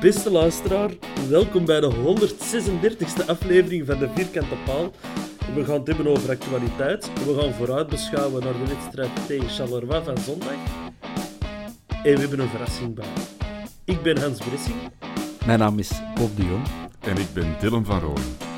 [0.00, 0.90] Beste luisteraar,
[1.28, 4.90] welkom bij de 136e aflevering van de Vierkante Paal.
[5.54, 7.10] We gaan het hebben over actualiteit.
[7.26, 10.52] We gaan vooruit beschouwen naar de wedstrijd tegen Charleroi van zondag.
[12.02, 13.04] En we hebben een verrassing bij.
[13.84, 14.76] Ik ben Hans Bressing.
[15.46, 16.66] Mijn naam is Bob de Jong.
[17.00, 18.50] En ik ben Dylan van Rooyen.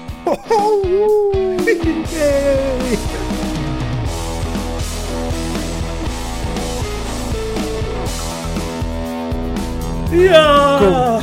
[10.11, 11.14] Ja!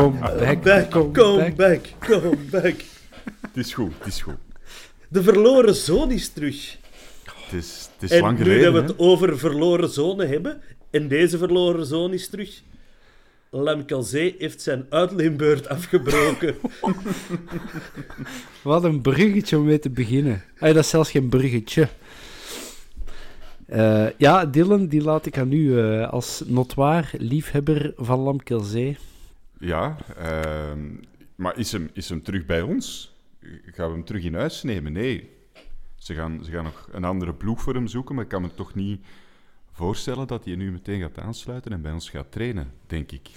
[0.00, 1.56] Come back, Back, come, come back.
[1.56, 2.74] back, come back.
[3.40, 4.34] Het is goed, het is goed.
[5.08, 6.76] De verloren zoon is terug.
[7.44, 8.62] Het is, het is En lang nu geleden.
[8.64, 8.86] dat we hè?
[8.86, 12.62] het over verloren zonen hebben, en deze verloren zoon is terug.
[13.50, 16.54] Lemkelzee heeft zijn uitleenbeurt afgebroken.
[18.62, 20.42] Wat een bruggetje om mee te beginnen.
[20.58, 21.88] Ay, dat is zelfs geen bruggetje.
[23.66, 28.96] Eh, ja, Dylan, die laat ik aan u eh, als notoir liefhebber van Lamkelzee.
[29.64, 30.94] Ja, ehm,
[31.34, 33.14] maar is hem, is hem terug bij ons?
[33.64, 34.92] Gaan we hem terug in huis nemen?
[34.92, 35.30] Nee.
[35.96, 38.54] Ze gaan, ze gaan nog een andere ploeg voor hem zoeken, maar ik kan me
[38.54, 39.04] toch niet
[39.72, 43.28] voorstellen dat hij nu meteen gaat aansluiten en bij ons gaat trainen, denk ik.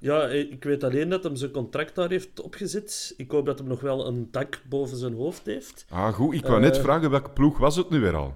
[0.00, 3.14] Ja, ik weet alleen dat hem zijn contract daar heeft opgezet.
[3.16, 5.84] Ik hoop dat hij nog wel een dak boven zijn hoofd heeft.
[5.88, 6.34] Ah, goed.
[6.34, 6.82] Ik wou net Eh.
[6.82, 8.34] vragen, welke ploeg was het nu weer al?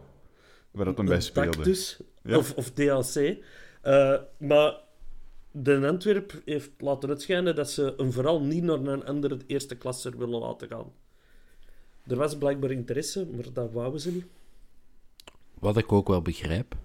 [0.71, 1.63] Waar dat hem bij speelde.
[1.63, 2.01] dus.
[2.23, 2.37] Ja.
[2.37, 3.37] Of, of DAC.
[3.83, 4.75] Eh, maar
[5.53, 10.19] de Antwerp heeft laten uitschijnen dat ze hem vooral niet naar een andere eerste klasser
[10.19, 10.93] willen laten gaan.
[12.07, 14.27] Er was blijkbaar interesse, maar dat wouden ze niet.
[15.59, 16.77] Wat ik ook wel begrijp.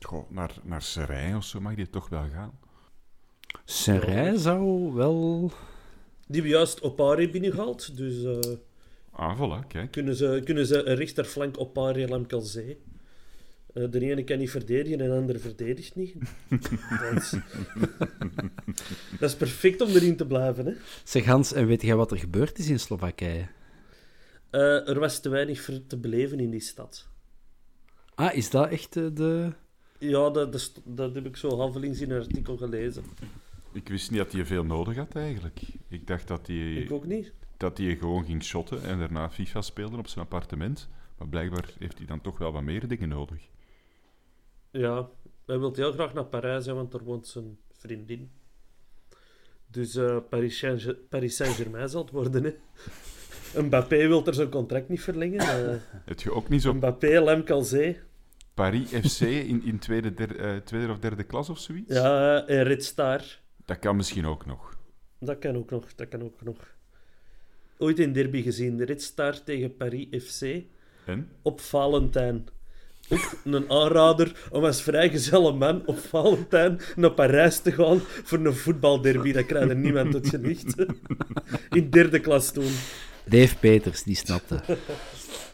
[0.00, 2.58] Goh, naar, naar Serijn of zo mag die toch wel gaan?
[3.64, 5.50] Serij zou wel...
[6.26, 8.52] Die hebben juist Opari binnengehaald, dus eh,
[9.10, 9.90] Ah, voilà, kijk.
[9.90, 12.78] kunnen, ze, kunnen ze een rechterflank Opari Lamkelzee.
[13.76, 16.14] Eh de ene kan niet verdedigen en de andere verdedigt niet.
[17.00, 17.34] dat, is,
[19.18, 20.66] dat is perfect om erin te blijven.
[20.66, 20.72] Hè?
[21.04, 23.46] Zeg Hans, en weet jij wat er gebeurd is in Slowakije?
[24.50, 27.08] Eh, er was te weinig voor te beleven in die stad.
[28.14, 29.52] Ah, is dat echt eh, de...
[29.98, 33.04] Ja, dat, dat heb ik zo halvelings in een artikel gelezen.
[33.72, 35.60] Ik wist niet dat hij veel nodig had eigenlijk.
[35.88, 37.32] Ik dacht dat hij, Ik ook niet.
[37.56, 40.88] dat hij gewoon ging shotten en daarna FIFA speelde op zijn appartement.
[41.18, 43.48] Maar blijkbaar heeft hij dan toch wel wat meer dingen nodig.
[44.78, 45.08] Ja,
[45.46, 48.30] hij wil heel graag naar Parijs, hè, want daar woont zijn vriendin.
[49.66, 52.44] Dus eh, Paris Saint- Paris Saint-Germain zal het worden.
[52.44, 52.54] Hè.
[53.62, 55.38] Mbappé wil er zijn contract niet verlengen.
[55.40, 55.76] eh.
[56.04, 57.98] Heb je ook niet zo Mbappé, Lemkelzee.
[58.54, 61.94] Paris FC in, in tweede, der- eh, tweede of derde klas of zoiets?
[61.94, 63.22] Ja, en Red Star.
[63.64, 64.78] Dat kan misschien ook nog.
[65.20, 66.74] Dat kan ook nog, dat kan ook nog.
[67.78, 70.64] Ooit in derby gezien, Red Star tegen Paris FC.
[71.06, 71.28] En?
[71.42, 72.46] op Valentijn.
[73.08, 78.54] Ook een aanrader om als vrijgezelle man op Valentijn naar Parijs te gaan voor een
[78.54, 79.32] voetbalderby.
[79.32, 80.86] Dat krijgt er niemand tot je.
[81.70, 82.72] In derde klas toen.
[83.24, 84.60] Dave Peters, die snapte.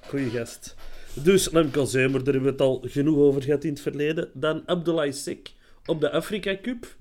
[0.09, 0.75] Goeie gast.
[1.15, 4.31] Dus Lemka Zemer, daar hebben we het al genoeg over gehad in het verleden.
[4.35, 5.53] Dan Abdoulaye Sek
[5.87, 6.97] op de Afrika Cup.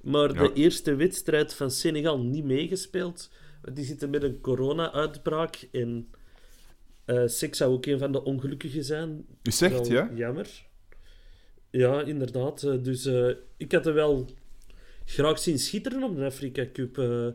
[0.00, 3.30] Maar de eerste wedstrijd van Senegal niet meegespeeld.
[3.72, 5.68] Die zitten met een corona-uitbraak.
[5.72, 6.08] En
[7.04, 9.24] eh Sek zou ook een van de ongelukkigen zijn.
[9.42, 10.10] U zegt, ja?
[10.14, 10.66] Jammer.
[11.70, 12.62] Ja, inderdaad.
[12.62, 14.26] Eh, Dus eh, ik had er wel
[15.04, 16.98] graag zien schitteren op de Afrika Cup.
[16.98, 17.26] eh.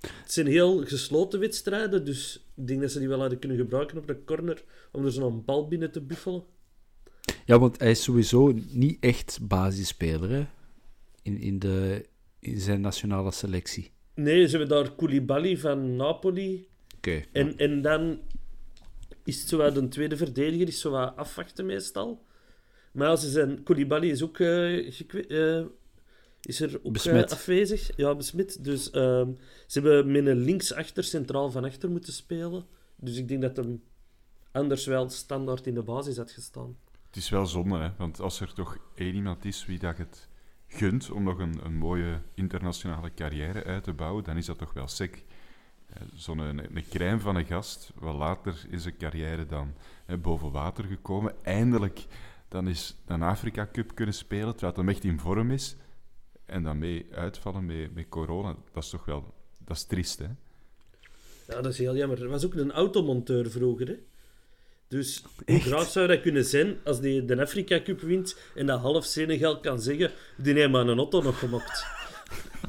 [0.00, 3.98] het zijn heel gesloten wedstrijden, dus ik denk dat ze die wel hadden kunnen gebruiken
[3.98, 6.42] op de corner om er zo'n bal binnen te buffelen.
[7.44, 10.46] Ja, want hij is sowieso niet echt basisspeler hè?
[11.22, 12.04] In, in, de,
[12.40, 13.90] in zijn nationale selectie.
[14.14, 16.66] Nee, ze hebben daar Koulibaly van Napoli.
[16.96, 17.22] Oké.
[17.32, 18.20] En, en dan
[19.28, 22.24] is het zo wat een tweede verdediger, is zo wat afwachten meestal.
[22.92, 25.66] Maar als ze zijn, Koulibaly is ook, eh, gekwe- eh,
[26.40, 27.32] is er ook eh, Besmet.
[27.32, 27.90] afwezig.
[27.96, 28.64] Ja, besmet.
[28.64, 29.30] Dus ehm,
[29.66, 32.66] ze hebben met een linksachter centraal van achter moeten spelen.
[32.96, 33.82] Dus ik denk dat hem
[34.52, 36.76] anders wel standaard in de basis had gestaan.
[37.06, 37.90] Het is wel zonde, hè?
[37.98, 40.28] want als er toch één iemand is wie dat het
[40.66, 44.72] gunt om nog een, een mooie internationale carrière uit te bouwen, dan is dat toch
[44.72, 45.24] wel Sek.
[45.92, 49.74] Eh, Zo'n een, een crème van een gast, wat later in zijn carrière dan
[50.04, 51.34] hè, boven water gekomen.
[51.42, 52.06] Eindelijk
[52.48, 55.76] dan is een Afrika Cup kunnen spelen, terwijl hij echt in vorm is.
[56.46, 59.34] En dan mee uitvallen met, met corona, dat is toch wel...
[59.64, 60.26] Dat is triest, hè?
[61.48, 62.22] Ja, dat is heel jammer.
[62.22, 63.96] Er was ook een automonteur vroeger, hè.
[64.88, 68.80] Dus hoe graag zou dat kunnen zijn als die de Afrika Cup wint en dat
[68.80, 71.86] half Senegal kan zeggen die heeft maar een auto nog gemokt.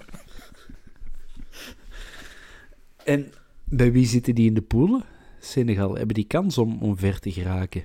[3.10, 3.32] En
[3.64, 5.04] bij wie zitten die in de poelen?
[5.40, 7.84] Senegal, hebben die kans om, om ver te geraken?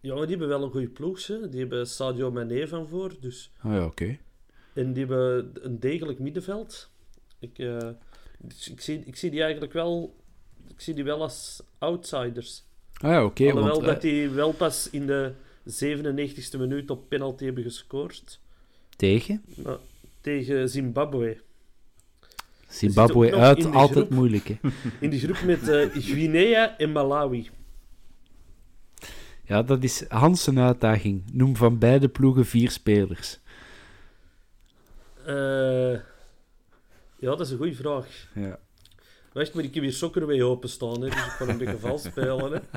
[0.00, 1.48] Ja, maar die hebben wel een goede ploeg, hè.
[1.48, 3.52] Die hebben Sadio Mane van voor, dus...
[3.64, 4.18] Oh ja, oké.
[4.74, 6.90] En die hebben een degelijk middenveld.
[7.38, 7.88] Ik, eh,
[8.38, 10.16] dus ik, zie, ik zie die eigenlijk wel...
[10.68, 12.64] Ik zie die wel als outsiders.
[12.94, 13.44] Ah ja, oké.
[13.44, 15.32] Alhoewel want, dat eh, die wel pas in de
[15.70, 18.40] 97e minuut op penalty hebben gescoord.
[18.96, 19.42] tegen?
[19.54, 19.78] Nou,
[20.20, 21.40] tegen Zimbabwe.
[22.72, 24.10] Zimbabwe uit, altijd groep.
[24.10, 24.56] moeilijk, hè?
[25.00, 27.50] In die groep met eh, Guinea en Malawi.
[29.44, 31.22] Ja, dat is Hans een uitdaging.
[31.32, 33.40] Noem van beide ploegen vier spelers.
[35.26, 35.92] Eh,
[37.16, 38.28] ja, dat is een goede vraag.
[38.34, 38.58] Ja.
[39.32, 42.52] Wacht, maar ik heb hier Soccerway openstaan, hè, dus ik kan een beetje vals spelen.
[42.52, 42.58] Hè.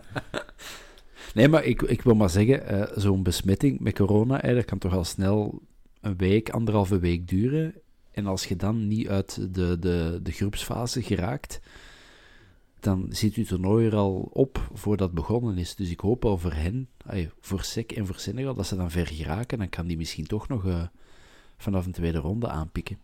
[1.33, 4.93] Nee, maar ik, ik wil maar zeggen, eh, zo'n besmetting met corona, dat kan toch
[4.93, 5.61] al snel
[6.01, 7.73] een week, anderhalve week duren.
[8.15, 11.59] En als je dan niet uit de, de, de groepsfase geraakt,
[12.79, 15.75] dan zit uw toernooi er al op voordat het begonnen is.
[15.75, 16.89] Dus ik hoop al voor hen,
[17.39, 19.57] voor SEC en voor Senegal, dat ze dan ver geraken.
[19.57, 20.87] Dan kan die misschien toch nog eh,
[21.57, 22.97] vanaf een tweede ronde aanpikken.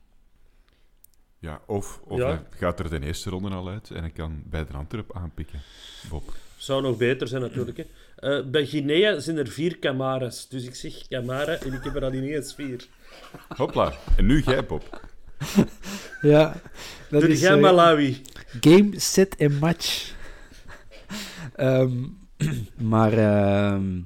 [1.39, 2.27] Ja, of of Ja.
[2.27, 5.61] hij gaat er de eerste ronde al uit en hij kan bij de Antwerp aanpikken.
[6.09, 6.33] Bob.
[6.61, 7.77] Zou nog beter zijn, natuurlijk.
[7.77, 7.83] Hè.
[8.15, 10.47] Eh, bij Guinea zijn er vier Camaras.
[10.49, 12.87] Dus ik zeg Camara en ik heb er al ineens vier.
[13.57, 13.93] Hopla.
[14.17, 14.83] En nu jij, Bob.
[16.21, 16.61] Ja,
[17.09, 18.21] dat Doe is jij eh, Malawi.
[18.61, 20.13] game, set en match.
[21.55, 21.93] Ehm,
[22.91, 23.99] maar ehm,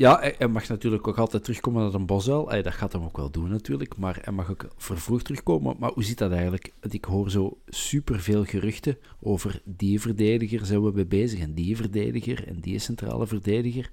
[0.00, 2.50] ja, hij, hij mag natuurlijk ook altijd terugkomen naar een bosuil.
[2.50, 5.76] Ay, dat gaat hem ook wel doen natuurlijk, maar hij mag ook vervroegd terugkomen.
[5.78, 6.72] Maar hoe zit dat eigenlijk?
[6.90, 12.46] Ik hoor zo superveel geruchten over die verdediger zijn we mee bezig en die verdediger
[12.48, 13.90] en die centrale verdediger.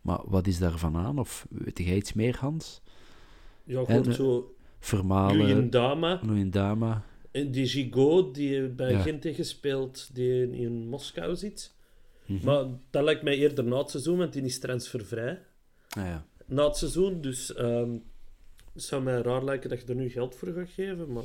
[0.00, 1.18] Maar wat is daarvan aan?
[1.18, 2.80] Of weet jij iets meer, Hans?
[3.64, 6.20] Ja, eh, zo Vermalen, Dama.
[6.50, 7.04] Dama.
[7.30, 9.00] En die Gigot, die bij Ja.
[9.00, 11.73] Gent heeft gespeeld, die in Moskou zit.
[12.26, 12.44] Mhm.
[12.44, 15.40] Maar dat lijkt mij eerder na het seizoen, want die is transfervrij.
[15.88, 16.26] Ah, ja.
[16.46, 17.90] Na het seizoen, dus ehm,
[18.72, 21.12] het zou mij raar lijken dat je er nu geld voor gaat geven.
[21.12, 21.24] Maar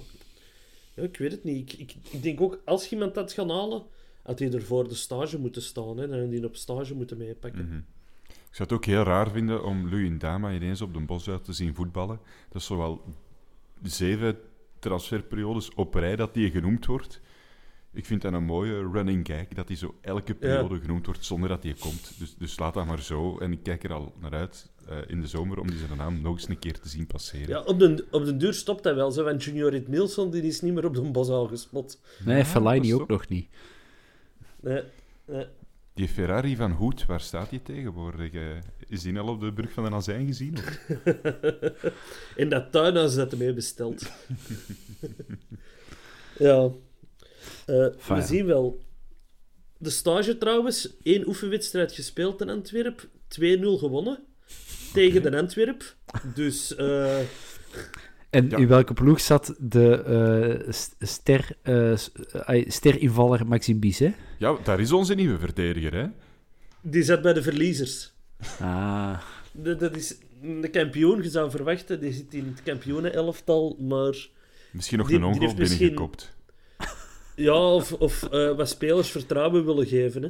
[0.93, 1.73] ja, ik weet het niet.
[1.73, 3.83] Ik, ik, ik denk ook, als je iemand dat gaat halen,
[4.23, 5.97] had hij er voor de stage moeten staan.
[5.97, 7.65] Hè, dan had die op stage moeten meepakken.
[7.65, 7.77] Mhm.
[8.27, 11.43] Ik zou het ook heel raar vinden om Louis Dama ineens op de bos uit
[11.43, 12.19] te zien voetballen.
[12.49, 13.01] Dat is zowel
[13.83, 14.37] zeven
[14.79, 17.21] transferperiodes op rij dat die genoemd wordt.
[17.93, 21.49] Ik vind dat een mooie running gag, dat hij zo elke periode genoemd wordt zonder
[21.49, 22.19] dat hij komt.
[22.19, 23.37] Dus, dus laat dat maar zo.
[23.37, 26.21] En ik kijk er al naar uit eh, in de zomer om die zijn naam
[26.21, 27.47] nog eens een keer te zien passeren.
[27.47, 29.11] Ja, op de, op de duur stopt dat wel.
[29.11, 32.01] Zo, want Junior Rit Nielsen die is niet meer op de bos al gespot.
[32.25, 33.47] Nee, Fellaini is ook nog niet.
[34.59, 34.83] Nee,
[35.25, 35.45] nee.
[35.93, 38.33] Die Ferrari van Hoed, waar staat die tegenwoordig?
[38.33, 38.41] Eh,
[38.87, 40.57] is die al op de brug van de Azijn gezien?
[40.57, 40.79] Of?
[42.41, 44.11] In dat tuinhuis dat hij mee besteld.
[46.37, 46.69] ja.
[47.65, 48.19] Eh, Fijn.
[48.19, 48.79] we zien wel.
[49.77, 54.19] De stage trouwens, één oefenwedstrijd gespeeld in Antwerp, 2-0 gewonnen
[54.93, 55.95] tegen de Antwerp.
[56.35, 57.17] Dus eh,
[58.29, 58.57] En Ja.
[58.57, 60.03] in welke ploeg zat de
[60.65, 64.13] eh, st- ster, eh, eh, sterinvaller Maxime Bisset?
[64.37, 66.05] Ja, daar is onze nieuwe verdediger, hè?
[66.81, 68.11] die zat bij de verliezers.
[68.59, 69.19] Ah,
[69.51, 70.15] De- dat is
[70.61, 74.27] de kampioen, je zou verwachten, die zit in het kampioenenelftal, maar
[74.71, 76.35] Misschien nog Die- een misschien- binnengekopt.
[77.39, 80.23] Ja, of, of eh, wat spelers vertrouwen willen geven.
[80.23, 80.29] Hè.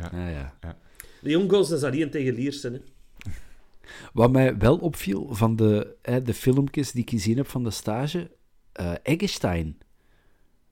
[0.00, 0.08] Ja.
[0.08, 0.76] ah ja.
[1.20, 2.72] De jongens, dat is alleen tegen Liersen.
[2.72, 2.80] Hè.
[4.12, 7.70] Wat mij wel opviel van de, hè, de filmpjes die ik gezien heb van de
[7.70, 8.30] stage,
[8.72, 9.78] eh Eggestein.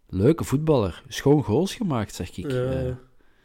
[0.08, 1.02] Leuke voetballer.
[1.08, 2.50] Schoon goals gemaakt, zeg ik.
[2.50, 2.72] Ja.
[2.72, 2.92] Eh,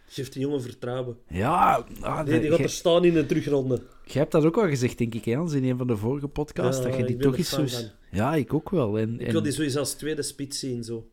[0.08, 1.18] Geeft die jongen vertrouwen.
[1.28, 3.82] Ja, ah, Nee, die gaat er staan in de terugronde.
[4.06, 6.84] jij hebt dat ook al gezegd, denk ik, Jans, in een van de vorige podcasts.
[6.84, 7.66] Ja, dat je die toch eens zo...
[8.12, 9.00] Ja, ik ook wel.
[9.00, 11.10] En, Ik en- wil die sowieso als tweede spits zien, zo.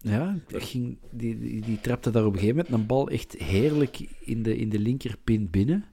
[0.00, 4.42] Ja, die, die, die, trapte daar op een gegeven moment een bal echt heerlijk in
[4.42, 5.84] de, in de linkerpin binnen.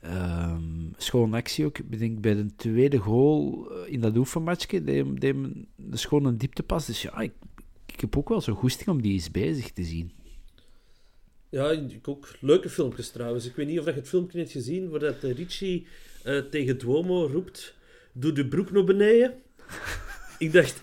[0.00, 1.78] Ehm schoon actie ook.
[1.78, 6.24] Ik denk bij de tweede goal eh, in dat oefenmatchje, deed deed hem de schoon
[6.24, 6.86] een dieptepas.
[6.86, 7.32] Dus ja, ik,
[7.86, 10.12] ik heb ook wel zo'n goesting om die eens bezig te zien.
[11.48, 12.28] Ja, ik ook.
[12.40, 13.46] Leuke filmpjes trouwens.
[13.46, 15.86] Ik weet niet of je het filmpje hebt gezien, waar dat eh, Richie
[16.22, 17.74] eh, tegen Duomo roept,
[18.12, 19.34] doe de broek naar beneden.
[20.38, 20.82] ik dacht...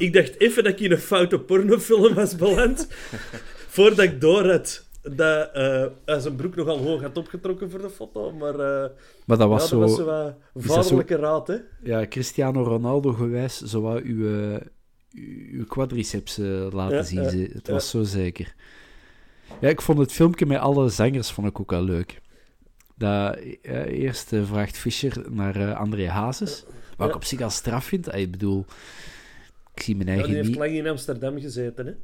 [0.00, 2.88] Ik dacht even dat ik in een foute pornofilm was beland,
[3.74, 7.90] voordat ik door had dat eh, hij zijn broek nogal hoog had opgetrokken voor de
[7.90, 8.32] foto.
[8.32, 8.90] Maar eh,
[9.24, 9.88] Maar dat was ja, zo, dat
[10.52, 11.56] was zo vaderlijke raad, hè.
[11.82, 14.60] ja, Cristiano Ronaldo gewijs, zo wat uw, eh,
[15.52, 16.36] uw, quadriceps
[16.72, 17.22] laten Ja, zien.
[17.40, 17.46] ja.
[17.52, 18.54] Het was zo zeker.
[19.60, 22.20] Ja, ik vond het filmpje met alle zangers vond ik ook wel leuk.
[22.94, 23.38] Dat,
[23.86, 26.64] eerst vraagt Fischer naar André Hazes,
[26.96, 28.14] wat ik op zich al straf vind.
[28.14, 28.64] Ik bedoel,
[29.80, 30.58] ik zie mijn Ja, die eigen heeft niet...
[30.58, 31.94] lang in Amsterdam gezeten, hè.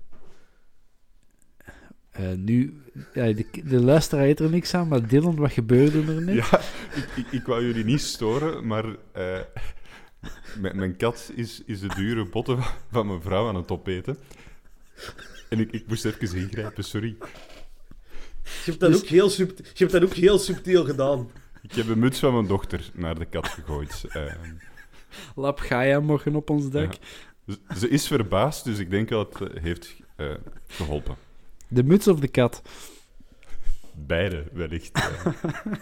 [2.10, 2.80] eh, nu,
[3.14, 6.34] ja, de, de luisteraar heeft er niks aan, maar Dylan, wat gebeurde er net?
[6.34, 6.60] Ja,
[6.94, 9.40] ik, ik, ik wou jullie niet storen, maar eh,
[10.58, 12.58] mijn, mijn kat is, is de dure botten
[12.90, 14.16] van- mijn vrouw aan het opeten.
[15.48, 17.16] En ik, ik moest even ingrijpen, sorry.
[18.42, 21.30] Je hebt dat, ook, heel subtiel, je hebt dat ook heel subtiel gedaan.
[21.62, 24.04] Ik heb een muts van mijn dochter naar de kat gegooid.
[24.08, 24.32] Eh,
[25.34, 26.92] Lap Gaia morgen op ons dak.
[26.92, 26.98] ja.
[27.78, 30.34] Ze- is verbaasd, dus ik denk dat het eh, heeft eh,
[30.66, 31.16] geholpen.
[31.68, 32.62] De muts of de kat?
[34.06, 34.92] Beide, wellicht.
[34.94, 35.26] eh.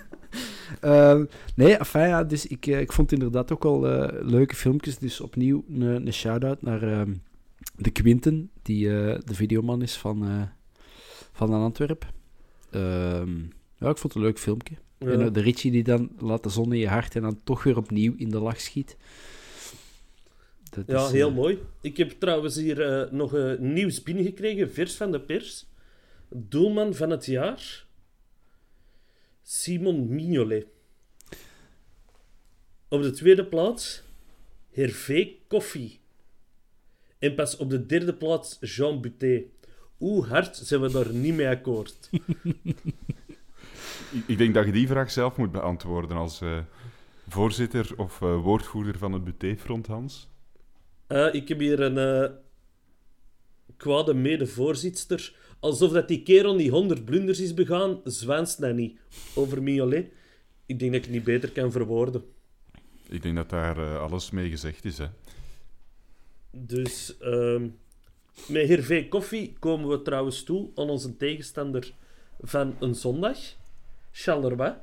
[0.80, 1.20] Eh,
[1.56, 4.98] nee, enfin, ja, dus ik, eh, ik vond inderdaad ook eh, leuke filmpjes.
[4.98, 7.14] Dus opnieuw een, een shout-out naar ehm,
[7.76, 10.42] de Quinten, die eh, de videoman is van, eh
[11.32, 12.06] van Antwerp.
[12.70, 13.36] Ehm,
[13.78, 14.74] ja, ik vond het een leuk filmpje.
[14.98, 15.06] Ja.
[15.10, 17.76] En de Richie die dan laat de zon in je hart en dan toch weer
[17.76, 18.96] opnieuw in de lach schiet.
[20.74, 21.58] Dat Ja, is, heel eh, mooi.
[21.80, 25.66] Ik heb trouwens hier eh, nog eh, nieuws binnengekregen, vers van de pers.
[26.28, 27.86] Doelman van het jaar,
[29.42, 30.66] Simon Mignolet.
[32.88, 34.02] Op de tweede plaats,
[34.70, 36.00] Hervé Koffie.
[37.18, 39.42] En pas op de derde plaats, Jean Buté.
[39.96, 42.10] Hoe hard zijn we daar niet mee akkoord?
[44.26, 46.58] Ik- denk dat je die vraag zelf moet beantwoorden als eh,
[47.28, 50.28] voorzitter of eh, woordvoerder van het Buté-front, Hans.
[51.14, 52.30] Eh, ik heb hier een eh
[53.76, 55.34] kwade medevoorzitter.
[55.60, 58.98] Alsof dat die kerel niet 100 blunders is begaan, zwaanst dat niet.
[59.34, 60.12] Over Mignolet.
[60.66, 62.24] Ik denk dat ik het niet beter kan verwoorden.
[63.08, 64.98] Ik denk dat daar eh, alles mee gezegd is.
[64.98, 65.06] Hè.
[66.50, 67.68] Dus ehm,
[68.48, 71.92] met Hervé Koffie komen we trouwens toe aan onze tegenstander
[72.40, 73.38] van een zondag,
[74.12, 74.74] Charleroi.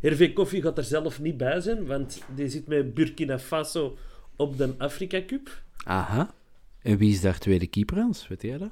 [0.00, 3.96] Hervé Koffie gaat er zelf niet bij zijn, want die zit met Burkina Faso
[4.38, 5.62] op de Afrika Cup.
[5.84, 6.34] Aha.
[6.82, 8.28] En wie is daar tweede keeper, Hans?
[8.28, 8.70] Weet jij dat?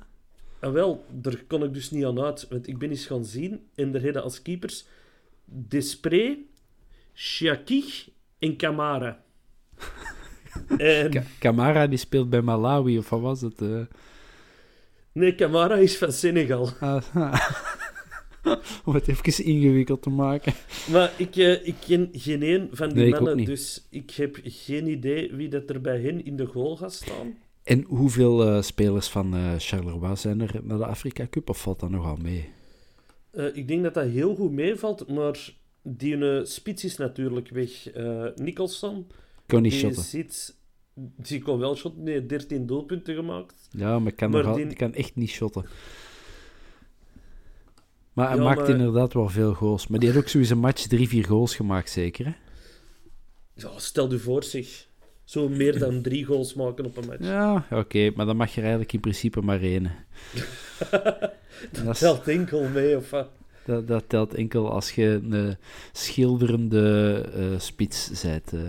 [0.61, 3.67] En wel, daar kon ik dus niet aan uit, want ik ben eens gaan zien
[3.75, 4.85] en er hadden als keepers
[5.45, 6.39] Despre,
[7.15, 8.09] Chiakich
[8.39, 9.23] en Camara.
[10.79, 13.61] en, Ka- Camara die speelt bij Malawi, of wat was het?
[13.63, 13.81] eh?
[15.13, 16.71] nee, Camara is van Senegal.
[16.81, 17.03] Ah,
[18.85, 20.53] Om het even ingewikkeld te maken.
[20.91, 24.87] Maar ik, eh, ik ken geen een van die Nee, mannen, dus ik heb geen
[24.89, 27.39] idee wie dat er bij hen in de goal gaat staan.
[27.63, 31.81] En hoeveel eh, spelers van eh Charleroi zijn er naar de Afrika Cup, of valt
[31.81, 32.49] dat nogal mee?
[33.53, 37.71] Ik denk dat dat heel goed meevalt, maar die spits is natuurlijk weg.
[38.35, 39.07] Nicholson,
[39.47, 40.03] Kon niet die shotten.
[40.03, 40.57] zit...
[40.99, 43.69] Die kon wel shotten, heeft 13 doelpunten gemaakt.
[43.71, 45.65] Ja, maar kan, Maar die kan echt niet shotten.
[48.17, 49.87] Maar hij Ja, maakt maar- inderdaad wel veel goals.
[49.87, 52.33] Maar die heeft ook sowieso een match drie, vier goals gemaakt, zeker, hè?
[53.55, 54.87] Ja, stel je voor zich.
[55.25, 57.23] Zo meer dan drie goals maken op een match.
[57.25, 59.91] Ja, oké, maar dan mag je er eigenlijk in principe maar één.
[61.85, 63.29] dat, Telt enkel mee, of wat?
[63.65, 65.57] dat, dat telt enkel als je een
[65.93, 68.53] schilderende eh, spits bent.
[68.53, 68.61] eh,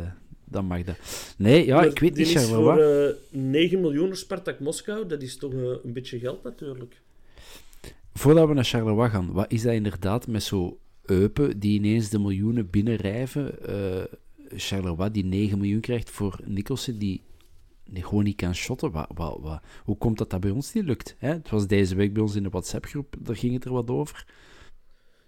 [0.45, 0.95] dan mag dat.
[1.37, 2.63] Nee, ja, Maar ik weet niet, Charleroi.
[2.63, 5.07] voor eh 9 miljoen Spartak Moskou.
[5.07, 7.01] Dat is toch een beetje geld, natuurlijk.
[8.17, 12.19] Voordat we naar Charleroi gaan, wat is dat inderdaad met zo Eupen die ineens de
[12.19, 13.67] miljoenen binnenrijven?
[13.67, 14.03] eh
[14.55, 17.24] Charleroi die 9 miljoen krijgt voor Nicholson die,
[17.86, 18.91] die gewoon niet kan shotten.
[18.91, 21.15] Wat, wat, wat, hoe komt dat dat bij ons niet lukt?
[21.17, 21.29] Hè?
[21.29, 24.25] Het was deze week bij ons in de WhatsApp-groep, daar ging het er wat over.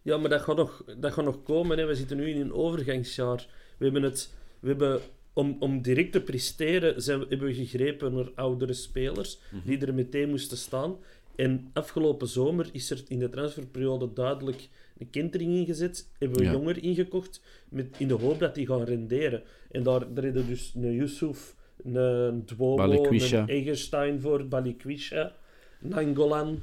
[0.01, 1.77] Ja, maar dat gaat nog, dat gaat nog komen.
[1.77, 1.85] Hè.
[1.85, 3.47] We zitten nu in een overgangsjaar.
[3.77, 4.33] We hebben het...
[4.59, 5.01] We hebben,
[5.33, 10.29] om, om direct te presteren zijn, hebben we gegrepen naar oudere spelers die er meteen
[10.29, 10.95] moesten staan.
[11.39, 16.07] En afgelopen zomer is er in de transferperiode duidelijk een kentering ingezet.
[16.17, 16.51] Hebben we Ja.
[16.51, 19.43] jonger ingekocht met, in de hoop dat die gaan renderen.
[19.71, 23.39] En daar, hebben dus een Yusuf, een Dwobo, Balikwisha.
[23.41, 25.35] een Egerstein voor, Balikwisha,
[25.79, 26.59] Nangolan.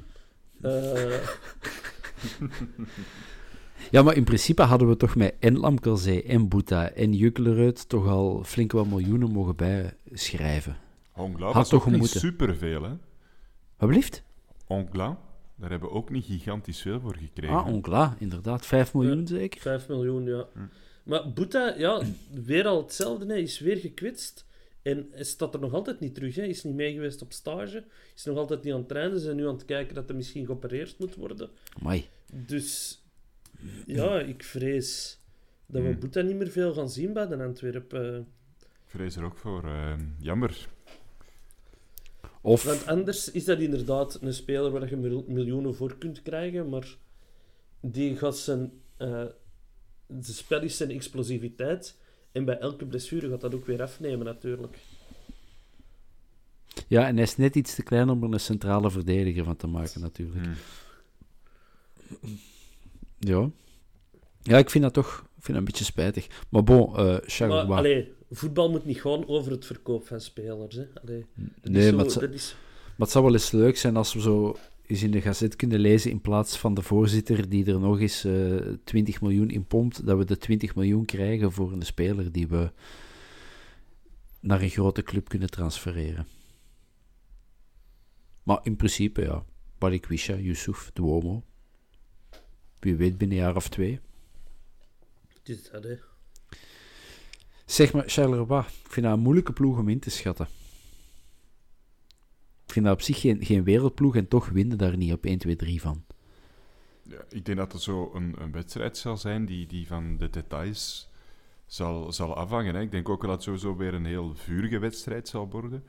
[0.61, 1.13] eh
[3.91, 8.07] Ja, maar in principe hadden we toch met en Lamkelzee en Boeta en Jukkelerud toch
[8.07, 10.77] al flink wat miljoenen mogen bijschrijven.
[11.11, 12.19] Hongla was toch niet moeten.
[12.19, 12.91] superveel, hè?
[13.77, 14.25] Wat blieft?
[14.67, 15.19] Hongla,
[15.55, 17.55] daar hebben we ook niet gigantisch veel voor gekregen.
[17.55, 18.65] Ah, Onkla, inderdaad.
[18.65, 19.61] 5 miljoen zeker?
[19.61, 20.47] 5 miljoen, ja.
[20.53, 20.59] Hm.
[21.03, 22.01] Maar Boeta, ja,
[22.45, 23.25] weer al hetzelfde.
[23.25, 24.45] Hij is weer gekwetst.
[24.81, 26.35] En hij staat er nog altijd niet terug.
[26.35, 27.83] Hij is niet mee geweest op stage.
[28.15, 29.17] Is nog altijd niet aan het trainen.
[29.19, 31.49] Ze zijn nu aan het kijken dat hij misschien geopereerd moet worden.
[31.79, 32.05] Amai.
[32.31, 33.01] Dus
[33.85, 35.19] ja, ik vrees
[35.65, 35.99] dat we Hm.
[35.99, 38.19] Boeta niet meer veel gaan zien bij de Antwerpen.
[38.59, 39.63] Ik vrees er ook voor.
[39.63, 40.67] eh, jammer.
[42.47, 46.69] Of, Want anders is dat inderdaad een speler waar je mil- miljoenen voor kunt krijgen,
[46.69, 46.97] maar
[47.79, 48.71] die gaat zijn...
[48.97, 49.25] eh
[50.05, 51.97] de spel is zijn explosiviteit.
[52.31, 54.77] En bij elke blessure gaat dat ook weer afnemen, natuurlijk.
[56.87, 59.67] ja, en hij is net iets te klein om er een centrale verdediger van te
[59.67, 60.45] maken, natuurlijk.
[62.19, 62.27] Hm.
[63.19, 63.49] Ja.
[64.41, 66.27] Ja, ik vind dat toch ik vind dat een beetje spijtig.
[66.49, 68.15] Maar bon, eh Maar Charleroi.
[68.31, 70.75] Voetbal moet niet gewoon over het verkoop van spelers.
[70.75, 70.85] Hè.
[71.03, 71.25] Allee,
[71.61, 72.55] dat Nee, is zo- maar het zou- dat is...
[72.85, 75.79] Maar het zou wel eens leuk zijn als we zo eens in de gazet kunnen
[75.79, 80.05] lezen, in plaats van de voorzitter die er nog eens eh 20 miljoen in pompt,
[80.05, 82.71] dat we de 20 miljoen krijgen voor een speler die we
[84.39, 86.27] naar een grote club kunnen transfereren.
[88.43, 89.43] Maar in principe, ja.
[89.77, 91.43] Balikwisha, Yusuf, Duomo.
[92.79, 93.99] Wie weet binnen een jaar of twee.
[95.27, 95.95] Het is dat, hè.
[97.67, 100.47] Zeg maar, Charleroi, ik vind dat een moeilijke ploeg om in te schatten.
[102.65, 105.37] Ik vind dat op zich geen, geen wereldploeg en toch winnen daar niet op 1,
[105.37, 106.03] 2, 3 van.
[107.03, 110.29] Ja, ik denk dat het zo een, een wedstrijd zal zijn die, die van de
[110.29, 111.09] details
[111.65, 112.75] zal, zal afhangen.
[112.75, 112.81] Hè.
[112.81, 115.83] Ik denk ook dat het sowieso weer een heel vurige wedstrijd zal worden.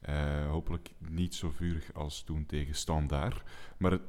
[0.00, 3.42] Eh, hopelijk niet zo vurig als toen tegen Standaard.
[3.76, 4.02] Maar het,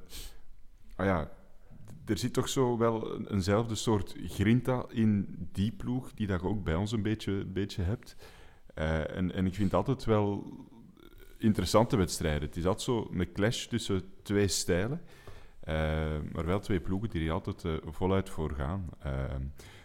[0.96, 1.32] ah ja,
[2.06, 6.48] er zit toch zo wel een, eenzelfde soort grinta in die ploeg, die dat je
[6.48, 8.16] ook bij ons een beetje, beetje hebt.
[8.74, 10.54] Eh, en, en ik vind altijd wel
[11.38, 12.48] interessante wedstrijden.
[12.48, 15.02] Het is altijd zo een clash tussen twee stijlen.
[15.60, 15.76] Eh,
[16.32, 18.90] maar wel twee ploegen die er altijd eh, voluit voor gaan.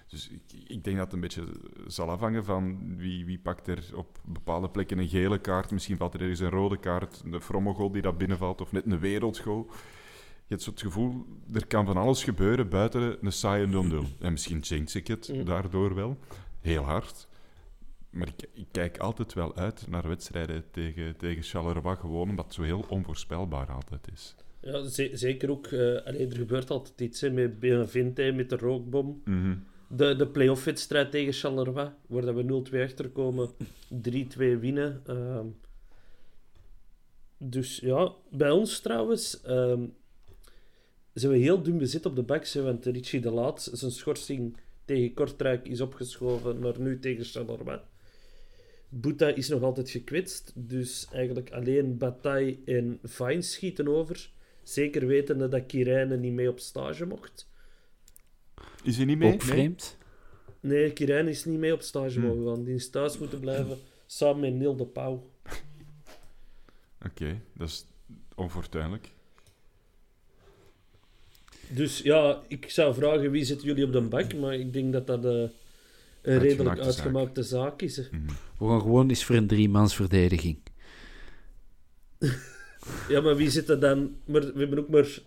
[0.09, 1.47] Dus ik, ik denk dat het een beetje
[1.87, 5.71] zal afhangen van wie, wie pakt er op bepaalde plekken een gele kaart.
[5.71, 8.99] Misschien valt er ergens een rode kaart, een frommegol die dat binnenvalt, of net een
[8.99, 9.71] wereldgoal.
[10.51, 13.71] Je hebt zo het gevoel, er kan van alles gebeuren buiten een saaie 0-0.
[14.21, 16.17] En misschien jinx ik het daardoor wel,
[16.61, 17.29] heel hard.
[18.11, 22.55] Maar ik, ik kijk altijd wel uit naar wedstrijden tegen, tegen Charleroi, gewoon omdat het
[22.55, 24.35] zo heel onvoorspelbaar altijd is.
[24.61, 25.67] Ja, ze- zeker ook.
[25.67, 29.23] eh allee, er gebeurt altijd iets hè, met Benavente, met de rookbom.
[29.25, 29.57] Mhm.
[29.89, 33.51] De, de play-off wedstrijd tegen Charleroi, waar dat we 0-2 achterkomen,
[33.89, 35.01] 3-2 winnen.
[35.07, 35.47] Ehm,
[37.39, 39.83] dus ja, bij ons trouwens ehm,
[41.15, 42.53] zijn we heel dun bezit op de backs.
[42.55, 47.81] hè, Want Richie de Laat, zijn schorsing tegen Kortrijk is opgeschoven naar nu tegen Charleroi.
[48.89, 54.31] Boeta is nog altijd gekwetst, dus eigenlijk alleen Bataille en Vine schieten over.
[54.63, 57.49] Zeker wetende dat Kirijne niet mee op stage mocht.
[58.83, 59.33] Is hij niet mee?
[59.33, 59.49] Ook Nee?
[59.49, 59.97] vreemd.
[60.61, 62.29] Nee, Kirijn is niet mee op stage Hmm.
[62.29, 62.65] mogen gaan.
[62.65, 65.31] Die is thuis moeten blijven, samen met Neil de Pauw.
[67.07, 67.85] Oké, dat is
[68.35, 69.11] onfortuinlijk.
[71.75, 75.07] Dus ja, ik zou vragen wie zitten jullie op de bak, maar ik denk dat
[75.07, 75.31] dat eh,
[76.23, 76.87] een redelijk zaak.
[76.87, 77.97] uitgemaakte zaak is.
[77.97, 78.03] hè.
[78.11, 78.27] Mhm.
[78.59, 80.59] We gaan gewoon eens voor een driemansverdediging.
[83.09, 84.17] Ja, maar wie zit er dan...
[84.25, 85.19] Maar we hebben ook maar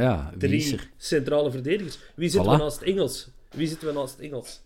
[0.00, 0.90] Ja, wie is drie er?
[0.96, 1.98] centrale verdedigers.
[2.14, 2.56] Wie zitten Voilà.
[2.56, 3.28] we naast Engels?
[3.50, 4.60] Wie zitten we naast Engels?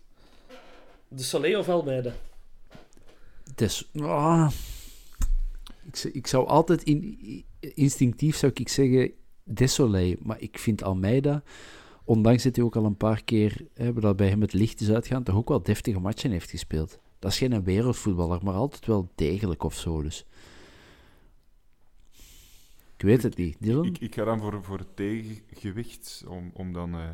[1.07, 2.13] De Soleil of Almeida?
[3.55, 4.51] Des, ah.
[5.91, 7.17] ik, ik zou altijd in,
[7.59, 9.11] instinctief zou ik zeggen
[9.51, 11.43] Desolé, maar ik vind Almeida,
[12.03, 14.91] ondanks dat hij ook al een paar keer hebben dat bij hem het licht is
[14.91, 16.99] uitgaan, toch ook wel deftige matchen heeft gespeeld.
[17.19, 20.01] Dat is geen wereldvoetballer, maar altijd wel degelijk of zo.
[20.01, 20.25] Dus.
[22.95, 23.57] Ik weet het niet.
[23.59, 23.95] Dylan?
[23.99, 27.09] Ik, ga dan voor, voor het tegengewicht, om, om dan eh,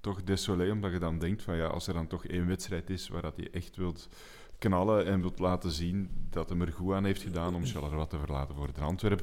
[0.00, 3.08] toch desolé, omdat je dan denkt van ja, als er dan toch één wedstrijd is
[3.08, 4.08] waar dat hij echt wilt
[4.58, 8.18] knallen en wilt laten zien dat hem er goed aan heeft gedaan om Charleroi te
[8.18, 9.22] verlaten voor de Antwerp,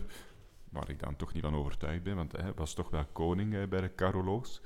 [0.76, 3.68] waar ik dan toch niet van overtuigd ben, want hij was toch wel koning eh,
[3.68, 4.62] bij de Carolo's,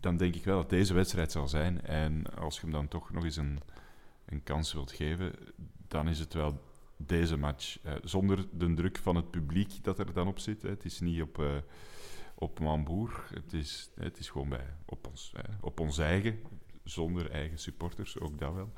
[0.00, 1.82] dan denk ik wel dat deze wedstrijd zal zijn.
[1.82, 3.60] En als je hem dan toch nog eens een,
[4.24, 5.34] een kans wilt geven,
[5.88, 6.62] dan is het wel
[6.96, 7.78] deze match.
[7.82, 10.62] Eh, zonder de druk van het publiek dat er dan op zit.
[10.62, 10.68] Hè.
[10.68, 11.56] Het is niet op, uh,
[12.34, 13.24] op Mamboer.
[13.34, 16.38] Het is, het is gewoon bij, op, ons, op ons eigen,
[16.84, 18.72] zonder eigen supporters, ook dat wel.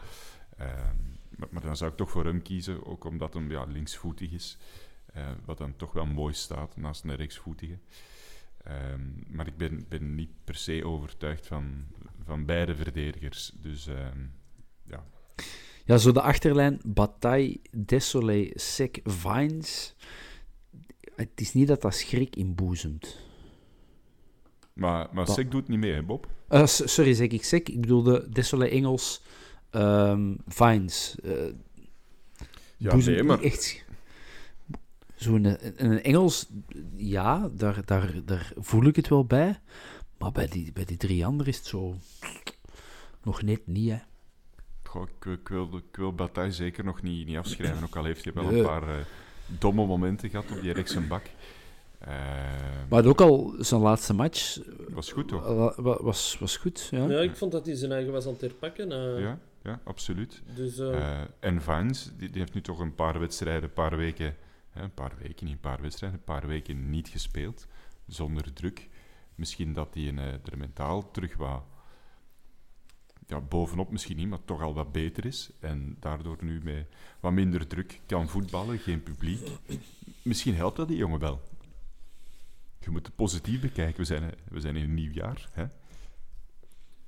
[0.57, 0.97] Ehm,
[1.37, 4.59] maar, maar, dan zou ik toch voor hem kiezen, ook omdat hij ja, linksvoetig is.
[5.45, 7.79] Wat dan toch wel mooi staat naast een rechtsvoetige.
[8.65, 11.85] Ehm, maar ik ben, ben niet per se overtuigd van,
[12.25, 13.53] van beide verdedigers.
[13.55, 14.19] Dus ehm,
[14.85, 15.05] ja.
[15.85, 19.95] Ja, zo de achterlijn Bataille, Desolé, Sec, Vines.
[21.15, 23.21] Het is niet dat dat schrik inboezemt.
[24.73, 26.29] Maar, maar Sek doet niet mee, hè, Bob?
[26.51, 27.69] Uh, sorry, zeg ik Sek.
[27.69, 29.23] Ik bedoelde Desolé, Engels,
[29.71, 31.17] um, Vines.
[31.25, 31.53] Uh,
[32.77, 33.41] ja, nee, maar...
[33.41, 33.85] Echt...
[35.21, 36.47] Zo'n een Engels,
[36.97, 39.61] ja, daar, daar, daar voel ik het wel bij.
[40.19, 41.97] Maar bij die, bij die drie anderen is het zo...
[43.23, 43.99] Nog net niet, hè.
[44.83, 47.85] Goh, ik, ik, wil, ik wil Bataille zeker nog niet, niet afschrijven.
[47.85, 48.95] Ook al heeft hij wel een paar uh,
[49.47, 51.25] domme momenten gehad op die rechtse bak.
[52.09, 52.15] Uh,
[52.89, 54.59] maar ook al zijn laatste match...
[54.89, 55.77] Was goed, toch?
[55.77, 57.07] Was, was goed, ja.
[57.07, 58.93] Ja, ik vond dat hij zijn eigen was aan het herpakken.
[58.93, 60.43] Uh, ja, ja, absoluut.
[60.55, 60.79] Dus,
[61.41, 64.37] en Vines, die, die, heeft nu toch een paar wedstrijden, een paar weken...
[64.75, 67.67] een paar weken, niet een paar wedstrijden, een paar weken niet gespeeld.
[68.07, 68.89] Zonder druk.
[69.35, 71.63] Misschien dat hij er mentaal terug wat
[73.31, 75.51] ja, bovenop misschien niet, maar toch al wat beter is.
[75.61, 76.87] En daardoor nu met
[77.21, 79.49] wat minder druk kan voetballen, geen publiek.
[80.23, 81.41] Misschien helpt dat die jongen wel.
[82.79, 83.97] Je moet het positief bekijken.
[83.97, 85.49] We zijn, we zijn in een nieuw jaar.
[85.53, 85.65] Hè?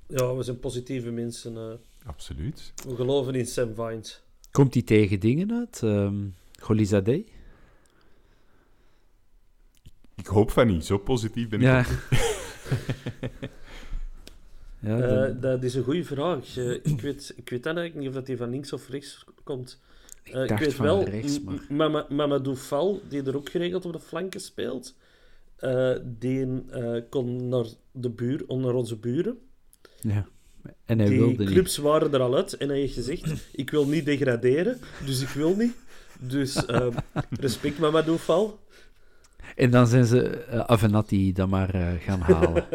[0.07, 1.55] Ja, we zijn positieve mensen.
[1.55, 2.73] Uh, Absoluut.
[2.87, 4.21] We geloven in Sam Vines.
[4.51, 5.81] Komt hij tegen dingen uit?
[5.81, 7.27] Um, Golizadeh?
[10.23, 10.85] Ik hoop van niet.
[10.85, 11.85] Zo positief ben ik ja.
[14.79, 16.57] Ja, uh, dat is een goede vraag.
[16.57, 19.81] Uh, ik, weet, ik weet eigenlijk niet of dat hij van links of rechts komt.
[20.25, 22.05] Uh, ik, ik, weet wel, rechts, maar...
[22.09, 24.95] Mamadou Fall, die er ook geregeld op de flanken speelt,
[26.03, 26.63] die
[27.09, 29.37] kon naar, de buur, naar onze buren.
[30.01, 30.27] Ja.
[30.85, 31.85] En hij die wilde clubs niet.
[31.85, 35.55] waren er al uit en hij heeft gezegd: Ik wil niet degraderen, dus ik wil
[35.55, 35.75] niet.
[36.19, 36.65] Dus
[37.39, 38.49] respect, Mamadou Fall.
[39.55, 42.65] En dan zijn ze Avenatti dan maar gaan halen.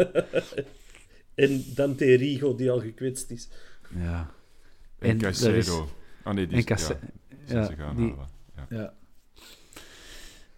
[1.35, 3.49] En Dante Rigo, die al gekwetst is.
[3.95, 4.31] Ja.
[4.99, 5.57] En, en Caicedo.
[5.57, 5.69] Is...
[6.25, 6.97] Oh nee, die ja, ze
[7.77, 8.11] gaan die...
[8.11, 8.29] halen.
[8.57, 8.67] Ja.
[8.69, 8.93] ja.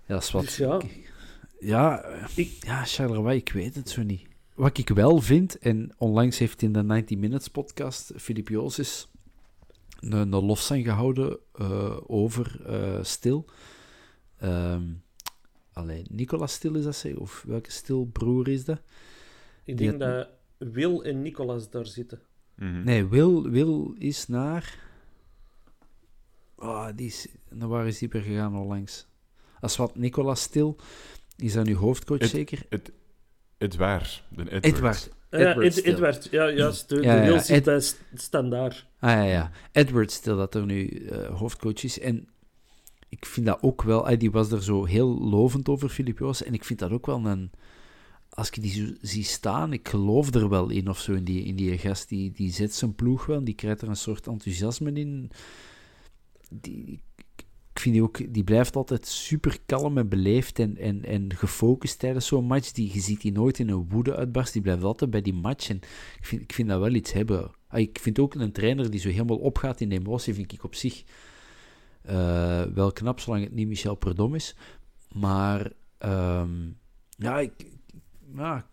[0.06, 0.42] Ja, dat is wat.
[0.42, 0.80] Dus ja.
[1.60, 2.04] Ja,
[2.34, 2.56] ik...
[2.60, 4.22] ja, Charleroi, ik weet het zo niet.
[4.54, 9.08] Wat ik wel vind, en onlangs heeft in de 90 Minutes podcast Filip Josis
[10.00, 13.44] een, een lofzang gehouden uh, over uh, Stil.
[14.42, 15.02] Um,
[15.72, 18.80] alleen Nicolas Stil is dat zeg, of welke Stil broer is dat?
[19.64, 20.00] Ik denk had...
[20.00, 20.28] dat
[20.58, 22.20] Wil en Nicolas daar zitten.
[22.56, 22.84] Mm -hmm.
[22.84, 24.78] Nee, Wil, Wil is naar.
[26.56, 27.28] Oh, die is...
[27.48, 29.06] Naar waar is die per gegaan onlangs?
[29.60, 30.76] Als wat Nicolas Stil
[31.36, 32.62] is dat nu hoofdcoach het, zeker?
[32.68, 32.92] Het,
[33.58, 34.24] Edouard.
[34.28, 34.64] De Edward.
[34.64, 35.10] Edward.
[35.30, 36.88] Ja, Ed, Edward, ja, juist.
[36.88, 37.82] De, ja, de ja, zit bij
[38.14, 38.86] standaard.
[38.98, 39.50] Ah ja, ja.
[39.72, 42.00] Edward Stil dat er nu uh, hoofdcoach is.
[42.00, 42.28] En
[43.10, 44.18] ik vind dat ook wel...
[44.18, 46.42] Die was er zo heel lovend over, Filip Joos.
[46.42, 47.50] En ik vind dat ook wel een
[48.30, 51.44] als ik die zo zie staan, ik geloof er wel in of zo, in die,
[51.44, 54.92] in die gast, die, die zet zijn ploeg wel, die krijgt er een soort enthousiasme
[54.92, 55.30] in.
[56.50, 57.00] Die,
[57.72, 61.98] ik vind die ook, die blijft altijd super kalm en beleefd en, en, en gefocust
[61.98, 62.72] tijdens zo'n match.
[62.72, 65.68] Die, je ziet die nooit in een woede uitbarst, die blijft altijd bij die match.
[65.68, 67.50] En ik vind, ik vind dat wel iets hebben.
[67.68, 70.64] Ah, ik vind ook een trainer die zo helemaal opgaat in de emotie, vind ik
[70.64, 71.04] op zich
[72.08, 74.56] uh, wel knap, zolang het niet Michel Perdom is.
[75.12, 76.78] Maar um,
[77.16, 77.66] ja, ik,
[78.34, 78.66] ja,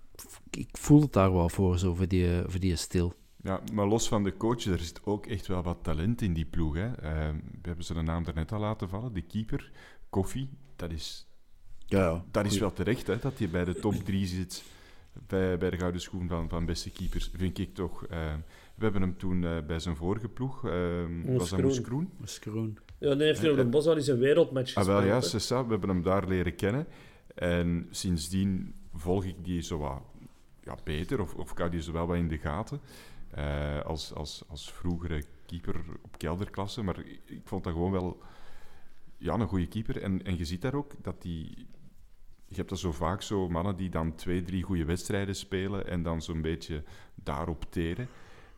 [0.49, 3.13] ik voel het daar wel voor, zo, voor die, voor die stil.
[3.41, 6.45] Ja, maar los van de coach, er zit ook echt wel wat talent in die
[6.45, 6.75] ploeg.
[6.75, 6.87] Hè.
[6.87, 9.71] Uh, we hebben zijn naam daarnet al laten vallen, de keeper,
[10.09, 10.49] Koffie.
[10.75, 11.27] Dat is,
[11.85, 14.63] ja, dat is wel terecht, hè, dat hij bij de top 3 zit.
[15.27, 18.03] Bij, bij de gouden schoen van, van beste keepers, vind ik toch.
[18.03, 18.09] Uh,
[18.75, 20.61] we hebben hem toen uh, bij zijn vorige ploeg,
[21.25, 22.11] was dat Moeskroen?
[22.99, 24.87] Ja, nee, heeft hij op de Bos al eens een wereldmatch gespeeld.
[24.87, 26.87] Ah, wel ja, we hebben hem daar leren kennen.
[27.35, 30.01] En sindsdien volg ik die zo wat
[30.63, 32.81] ja, beter, of, of kan die zo wel wat in de gaten.
[33.37, 36.83] Uh, als, als, als vroegere keeper op kelderklasse.
[36.83, 38.21] Maar ik vond dat gewoon wel
[39.17, 40.01] ja, een goede keeper.
[40.01, 41.67] En, en je ziet daar ook dat die.
[42.49, 46.03] Je hebt dat zo vaak zo mannen die dan twee, drie goede wedstrijden spelen en
[46.03, 46.83] dan zo'n beetje
[47.15, 48.07] daarop teren.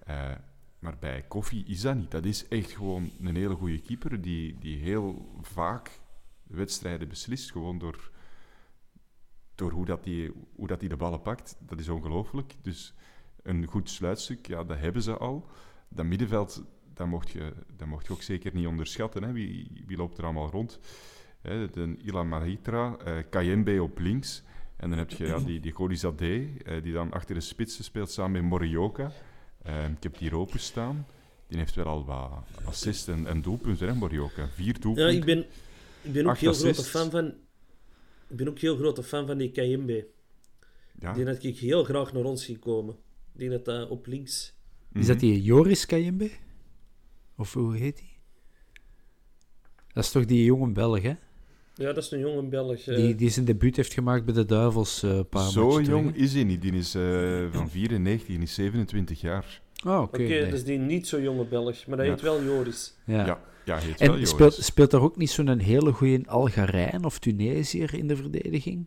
[0.10, 0.32] Uh,
[0.80, 2.12] maar bij Koffie is dat niet.
[2.12, 6.00] Dat is echt gewoon een hele goede keeper die, die heel vaak
[6.44, 7.52] wedstrijden beslist.
[7.52, 8.12] Gewoon door,
[9.56, 12.56] door hoe, dat die, hoe dat die de ballen pakt, dat is ongelooflijk.
[12.62, 12.94] Dus
[13.44, 15.50] een goed sluitstuk, ja, dat hebben ze al.
[15.90, 16.64] Dat middenveld,
[16.94, 19.24] dat, mocht je, dat mocht je ook zeker niet onderschatten.
[19.24, 19.32] Hè.
[19.32, 20.80] Wie, wie loopt er allemaal rond?
[21.42, 24.44] Hè, de Ilan Mahitra, uh, Kayembe op links.
[24.76, 28.32] En dan heb je ja, die, die uh, die dan achter de spitsen speelt samen
[28.32, 29.12] met Morioka.
[29.70, 31.08] Uh, ik heb die hier openstaan.
[31.48, 34.48] Die heeft wel al wat assists en, en doelpunten, hè, Morioka.
[34.48, 35.14] Vier doelpunten.
[35.14, 35.46] Ja, ik ben,
[36.02, 37.26] ik ben ook heel grote fan van...
[38.28, 40.08] Ik ben ook heel grote fan van die Kayembe.
[41.00, 41.14] Ja.
[41.14, 42.96] Die had ik heel graag naar ons zien komen.
[43.34, 44.54] Die dat uh, op links...
[44.94, 46.32] Is dat die Joris Kayembe?
[47.36, 48.18] Of hoe heet die?
[49.94, 51.14] Dat is toch die jonge Belg, hè?
[51.80, 52.88] Ja, dat is een jonge Belg.
[52.88, 52.96] Uh...
[52.96, 56.44] Die, die zijn debuut heeft gemaakt bij de Duivels uh, paar Zo jong is hij
[56.44, 56.62] niet.
[56.62, 59.62] Die is uh, van 94, die is 27 jaar.
[59.86, 60.02] Oh, oké.
[60.02, 60.52] Okay, okay, nee.
[60.52, 62.12] dus die niet zo jonge Belg, maar hij ja.
[62.12, 62.98] heet wel Joris.
[63.06, 64.30] Ja, ja, ja heet en wel Joris.
[64.30, 68.86] Speelt, speelt er ook niet zo'n hele goede Algerijn of Tunesiër in de verdediging?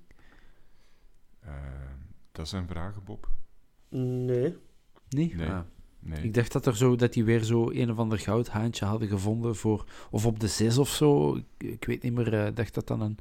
[2.33, 3.29] dat zijn vragen, Bob.
[3.89, 4.57] Nee.
[5.09, 5.35] Nee?
[5.37, 5.49] Nee.
[5.49, 5.61] Ah.
[6.03, 6.23] Nee.
[6.23, 9.57] Ik dacht dat er zo, dat die weer zo een of ander goudhaantje hadden gevonden
[9.57, 11.35] voor, of op de zes of zo.
[11.35, 13.19] Ik, ik weet niet meer, ik dacht dat dat een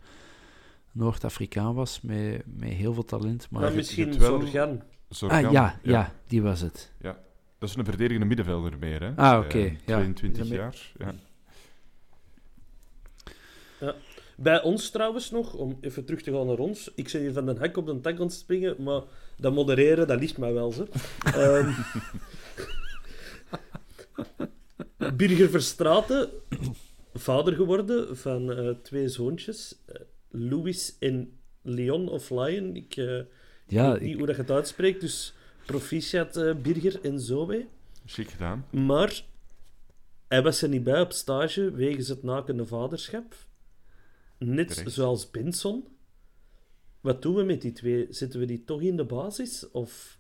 [0.92, 3.48] Noord-Afrikaan was met, met heel veel talent.
[3.50, 4.40] Maar, maar misschien wel...
[4.40, 4.82] Zorgan.
[5.10, 5.46] Zorgan.
[5.46, 6.92] Ah, ja, ja, ja, die was het.
[7.02, 7.18] Ja,
[7.58, 9.16] dat is een verdedigende middenvelder meer, hè?
[9.16, 9.46] Ah, oké.
[9.46, 9.70] Okay.
[9.70, 10.56] Uh, 22 ja.
[10.56, 11.14] jaar, ja.
[13.80, 13.96] ja.
[14.36, 16.92] Bij ons trouwens nog, om even terug te gaan naar ons.
[16.96, 19.02] Ik ben hier van den hek op de tak aan het springen, maar
[19.38, 20.88] dat modereren, dat ligt mij wel, zo.
[21.36, 21.76] um,
[25.16, 26.30] Birger Verstraten,
[27.14, 29.82] vader geworden van uh, twee zoontjes.
[29.90, 29.96] Uh,
[30.30, 32.76] Louis en Leon of Lion.
[32.76, 33.22] Ik uh,
[33.68, 34.18] ja, weet niet ik...
[34.18, 35.34] hoe dat je het uitspreekt, dus
[35.66, 37.68] proficiat uh, Birger en Zoe.
[38.06, 38.66] Chic gedaan.
[38.70, 39.24] Maar
[40.28, 43.36] hij was er niet bij op stage wegens het nakende vaderschap.
[44.38, 44.92] Net Terecht.
[44.92, 45.88] zoals Benson.
[47.02, 48.08] Wat doen we met die twee?
[48.10, 49.72] Zetten we die toch in de basis?
[49.72, 50.20] Of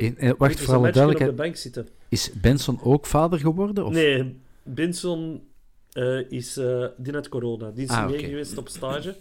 [0.00, 1.36] in, eh, wacht, voor alle de duidelijkheid.
[1.36, 1.88] bank zitten?
[2.08, 3.84] Is Benson ook vader geworden?
[3.84, 3.92] Of?
[3.92, 5.42] Nee, Benson
[5.92, 6.58] uh, is...
[6.58, 7.70] Uh, die had corona.
[7.70, 9.16] Die is Ah, mee geweest op stage.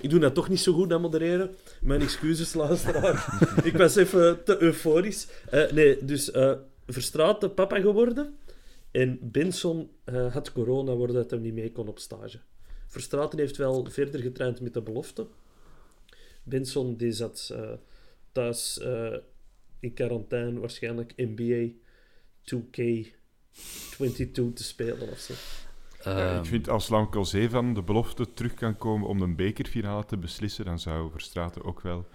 [0.00, 1.54] Ik doe dat toch niet zo goed aan modereren.
[1.80, 3.38] Mijn excuses, luisteraar.
[3.64, 5.28] ik was even te euforisch.
[5.52, 6.30] Uh, nee, dus
[6.86, 8.36] Verstraten papa geworden.
[8.90, 9.90] En Benson
[10.30, 12.38] had corona, waardoor hij niet mee kon op stage.
[12.86, 15.26] Verstraten heeft wel verder getraind met de belofte.
[16.42, 17.54] Benson die zat
[18.32, 18.80] thuis
[19.84, 21.68] in quarantaine, waarschijnlijk NBA
[22.42, 25.34] 2K22 te spelen of zo.
[26.04, 29.36] Ja, Ehm, ik vind als Lankel Zee van de belofte terug kan komen om een
[29.36, 32.06] bekerfinale te beslissen, dan zou Verstraten ook wel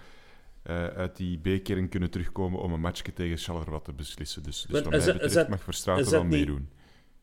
[0.67, 4.43] uh, uit die bekeren kunnen terugkomen om een matchje tegen Charleroi te beslissen.
[4.43, 6.69] Dus, dus wat mij betreft mag Verstraten wel meedoen.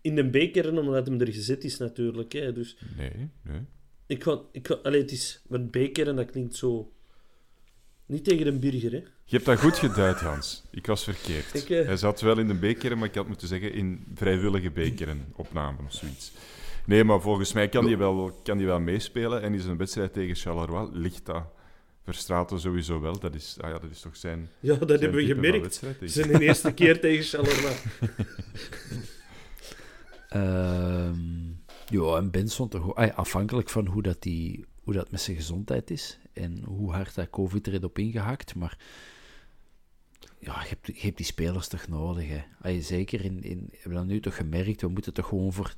[0.01, 2.33] In de beker, omdat hem er gezet is natuurlijk.
[2.33, 2.53] Hè.
[2.53, 3.61] Dus Nee, nee.
[4.07, 4.41] ik ga...
[4.53, 5.43] Ik ga allee, het is...
[5.49, 6.93] Want beker, en dat klinkt zo...
[8.07, 9.03] Niet tegen een burger, hè.
[9.29, 10.63] Je hebt dat goed geduid, Hans.
[10.71, 11.55] Ik was verkeerd.
[11.55, 14.71] Ik, eh, Hij zat wel in de bekeren, maar ik had moeten zeggen in vrijwillige
[14.71, 16.33] bekeren opnamen of zoiets.
[16.85, 19.43] Nee, maar volgens mij kan hij wel, kan die wel meespelen.
[19.43, 21.43] En is een wedstrijd tegen Charleroi, ligt dat
[22.05, 23.19] Verstraten sowieso wel.
[23.19, 25.81] Dat is, ah ja, dat is toch zijn, Ja, dat zijn hebben we gemerkt.
[26.01, 27.75] de eerste keer tegen Charleroi.
[30.29, 31.19] Ehm,
[31.89, 35.91] ja, en Benson toch ah afhankelijk van hoe dat, die, hoe dat met zijn gezondheid
[35.91, 38.55] is en hoe hard dat COVID er heeft op ingehakt.
[38.55, 38.79] Maar
[40.39, 42.29] ja, je hebt, je hebt die spelers toch nodig.
[42.29, 42.69] Hè.
[42.69, 44.81] Je zeker in, in, we hebben dat nu toch gemerkt.
[44.81, 45.75] We moeten toch gewoon voor,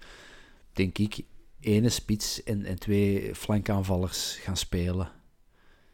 [0.73, 1.21] denk ik,
[1.61, 5.13] ene spits en, en twee flankaanvallers gaan spelen.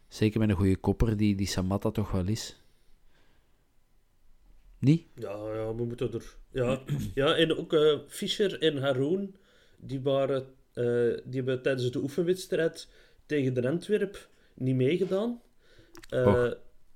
[0.09, 2.59] Zeker met een goede kopper, die, die Samatta toch wel is.
[4.79, 5.07] Niet?
[5.15, 6.37] Ja, ja, we moeten er...
[6.51, 6.83] Ja,
[7.15, 9.35] ja en ook eh, Fischer en Haroon,
[9.77, 10.85] die, waren, eh,
[11.25, 12.89] die hebben tijdens de oefenwedstrijd
[13.27, 15.43] tegen de Antwerp niet meegedaan.
[16.11, 16.55] Och.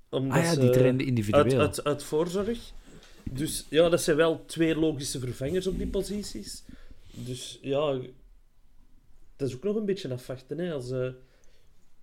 [0.09, 1.43] Omdat Ah ja, die ze- trainden individueel.
[1.45, 2.59] Uit, uit, uit voorzorg.
[3.23, 6.63] Dus ja, dat zijn wel twee logische vervangers op die posities.
[7.11, 7.99] Dus ja,
[9.35, 10.57] dat is ook nog een beetje afwachten.
[10.57, 10.73] Hè.
[10.73, 11.07] Als, eh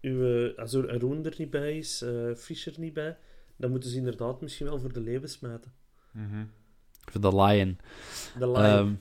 [0.00, 3.16] uw, als er er niet bij is, eh, Fischer niet bij,
[3.56, 5.72] dan moeten ze inderdaad misschien wel voor de leeuwen smijten.
[6.10, 6.44] Mhm.
[7.04, 7.78] Voor de Lion.
[8.38, 8.64] De Lion.
[8.64, 8.92] Ehm,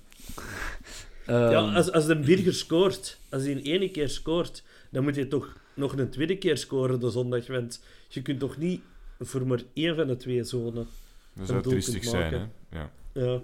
[1.28, 5.16] Ja, ehm, als, als de Birger scoort, als hij een ene keer scoort, dan moet
[5.16, 7.48] hij toch nog een tweede keer scoren de zondag.
[7.48, 8.82] Want je kunt toch niet
[9.20, 10.88] voor maar één van de twee zonen.
[11.34, 12.48] Dat zou triestig zijn, hè?
[12.80, 12.92] Ja.
[13.14, 13.42] Ja.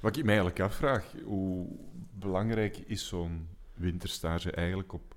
[0.00, 1.66] Wat ik mij eigenlijk afvraag, hoe
[2.18, 5.14] belangrijk is zo'n winterstage eigenlijk op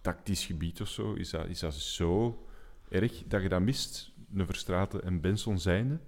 [0.00, 1.12] tactisch gebied of zo?
[1.12, 2.44] Is dat, is dat zo
[2.88, 4.12] erg dat je dat mist?
[4.34, 5.98] Een Verstraten en Benson zijnde?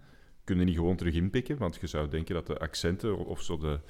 [0.44, 1.58] Kunnen niet gewoon terug inpikken?
[1.58, 3.80] Want je zou denken dat de accenten of zo de,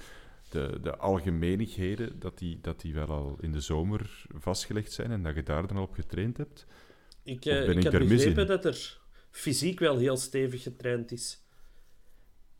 [0.48, 5.22] de, de algemeenigheden, dat die, dat die wel al in de zomer vastgelegd zijn en
[5.22, 6.66] dat je daar dan al op getraind hebt.
[7.29, 11.43] Ik, Of eh, ik, ik heb begrepen dat er fysiek wel heel stevig getraind is.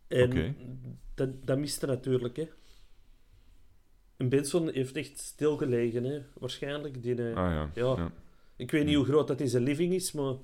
[0.09, 0.57] En
[1.15, 2.49] dat, dat miste natuurlijk, hè.
[4.17, 6.23] En Benson heeft echt stilgelegen, hè.
[6.35, 7.03] Waarschijnlijk.
[7.03, 7.71] Die, eh, Ah ja.
[7.75, 7.97] Ja.
[7.97, 8.13] ja.
[8.57, 10.35] Ik weet niet hoe groot dat in zijn living is, maar...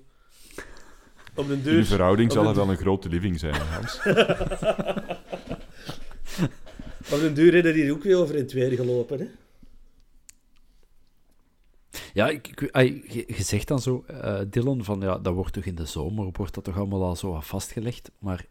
[1.34, 1.84] Op de deur...
[1.84, 3.98] verhouding zal het wel een grote living zijn, Hans.
[7.12, 9.26] Op de deur hebben die ook weer over in het weer gelopen, hè.
[12.14, 12.70] Ja, ik, ik,
[13.12, 16.28] je, je zegt dan zo, eh, Dylan, van ja, dat wordt toch in de zomer,
[16.32, 18.10] wordt dat toch allemaal al zo wat vastgelegd.
[18.18, 18.46] Maar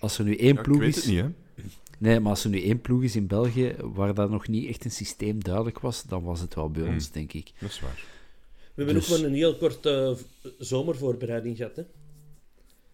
[0.00, 1.04] als er nu één Ja, ik ploeg weet is...
[1.04, 1.28] het niet, hè.
[1.98, 4.84] Nee, maar als er nu één ploeg is in België waar dat nog niet echt
[4.84, 6.92] een systeem duidelijk was, dan was het wel bij Hmm.
[6.94, 7.52] ons, denk ik.
[7.60, 8.04] Dat is waar.
[8.74, 11.82] We hebben Dus- ook maar een heel korte v- zomervoorbereiding gehad, hè.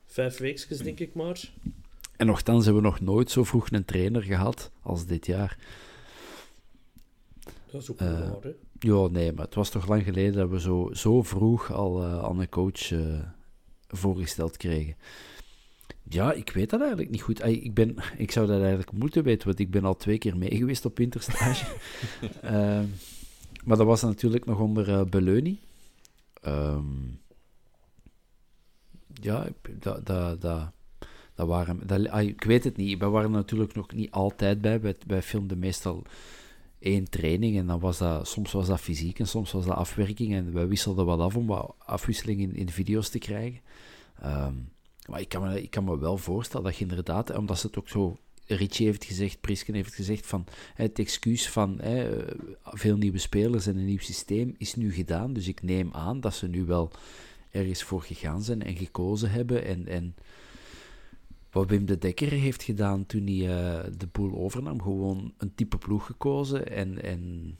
[0.07, 1.51] Vijf weekjes, denk ik maar.
[2.17, 5.59] En nogthans hebben we nog nooit zo vroeg een trainer gehad als dit jaar.
[7.71, 8.51] Dat is ook wel waar, hè.
[8.85, 12.25] Ja, nee, maar het was toch lang geleden dat we zo, zo vroeg al eh,
[12.25, 13.21] aan een coach eh,
[13.89, 14.97] voorgesteld kregen.
[16.03, 17.45] Ja, ik weet dat eigenlijk niet goed.
[17.45, 20.57] Ik, ben, ik zou dat eigenlijk moeten weten, want ik ben al twee keer mee
[20.57, 21.67] geweest op winterstage.
[22.43, 22.87] Ehm,
[23.65, 25.61] maar dat was natuurlijk nog onder eh Beleuni.
[26.41, 26.85] Ehm,
[29.13, 29.47] ja,
[29.79, 30.71] dat, dat, dat,
[31.35, 31.87] dat waren...
[31.87, 32.99] Dat, ik weet het niet.
[32.99, 34.81] We waren natuurlijk nog niet altijd bij.
[34.81, 36.07] Wij, wij filmden meestal
[36.85, 40.35] één training en dan was dat, soms was dat fysiek en soms was dat afwerking
[40.35, 43.61] en wij wisselden wat af om wat afwisseling in, in video's te krijgen.
[44.21, 44.55] Ehm,
[45.09, 47.79] maar ik kan, me, ik kan me wel voorstellen dat je inderdaad, omdat ze het
[47.79, 48.17] ook zo,
[48.47, 50.45] Richie heeft gezegd, Prisken heeft gezegd van
[50.75, 52.25] het excuus van hè,
[52.63, 56.35] veel nieuwe spelers en een nieuw systeem is nu gedaan, dus ik neem aan dat
[56.35, 56.91] ze nu wel
[57.51, 60.15] ergens voor gegaan zijn en gekozen hebben en, en
[61.55, 64.83] wat Wim de Dekker heeft gedaan toen hij eh, de boel overnam.
[64.83, 67.57] Gewoon een type ploeg gekozen en, en,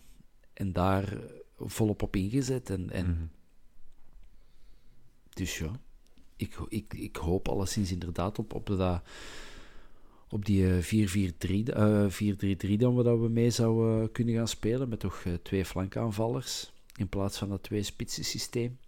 [0.53, 1.19] en daar
[1.59, 2.71] volop op ingezet.
[2.71, 3.27] En, en Mhm.
[5.35, 5.81] Dus ja,
[6.37, 9.03] ik, ik, ik hoop alleszins inderdaad op, op, dat,
[10.29, 12.07] op die eh, 4-4-3 eh,
[12.75, 14.89] 4-3-3 dan we, dat we mee zouden kunnen gaan spelen.
[14.89, 18.79] Met toch eh, twee flankaanvallers in plaats van dat twee spitsen systeem.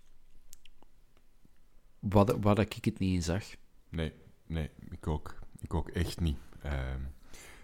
[1.99, 3.45] Wat, waar dat ik het niet in zag.
[3.88, 4.12] Nee,
[4.46, 5.35] nee, ik ook.
[5.61, 6.38] Ik ook echt niet.
[6.62, 7.00] Ehm,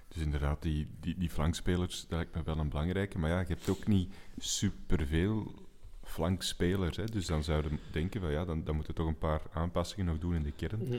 [0.08, 3.18] dus inderdaad, die, die, die flankspelers, dat lijkt me wel een belangrijke.
[3.18, 5.54] Maar ja, je hebt ook niet superveel
[6.02, 6.96] flankspelers.
[6.96, 7.04] Hè?
[7.04, 10.18] Dus dan zouden denken, van, ja, dan, dan moeten we toch een paar aanpassingen nog
[10.18, 10.82] doen in de kern.
[10.82, 10.98] Mhm.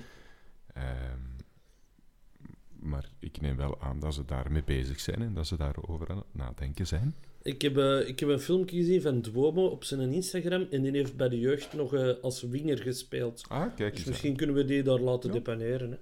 [0.74, 1.20] Ehm,
[2.80, 6.18] maar ik neem wel aan dat ze daarmee bezig zijn en dat ze daarover aan
[6.18, 7.16] het nadenken zijn.
[7.44, 10.92] Ik heb, eh, ik heb een filmpje gezien van Duomo op zijn Instagram en die
[10.92, 13.44] heeft bij de jeugd nog eh, als winger gespeeld.
[13.48, 14.08] Ah, kijk Dus eens.
[14.10, 15.36] misschien kunnen we die daar laten Ja.
[15.36, 15.92] depaneren.
[15.92, 15.98] Hè.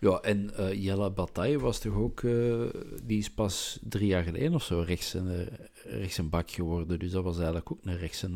[0.00, 2.22] Ja, en eh, Jelle Bataille was toch ook...
[2.22, 2.62] eh,
[3.02, 5.48] die is pas drie jaar geleden of zo rechts een,
[5.84, 6.98] rechts een bak geworden.
[6.98, 8.32] Dus dat was eigenlijk ook naar rechts, een,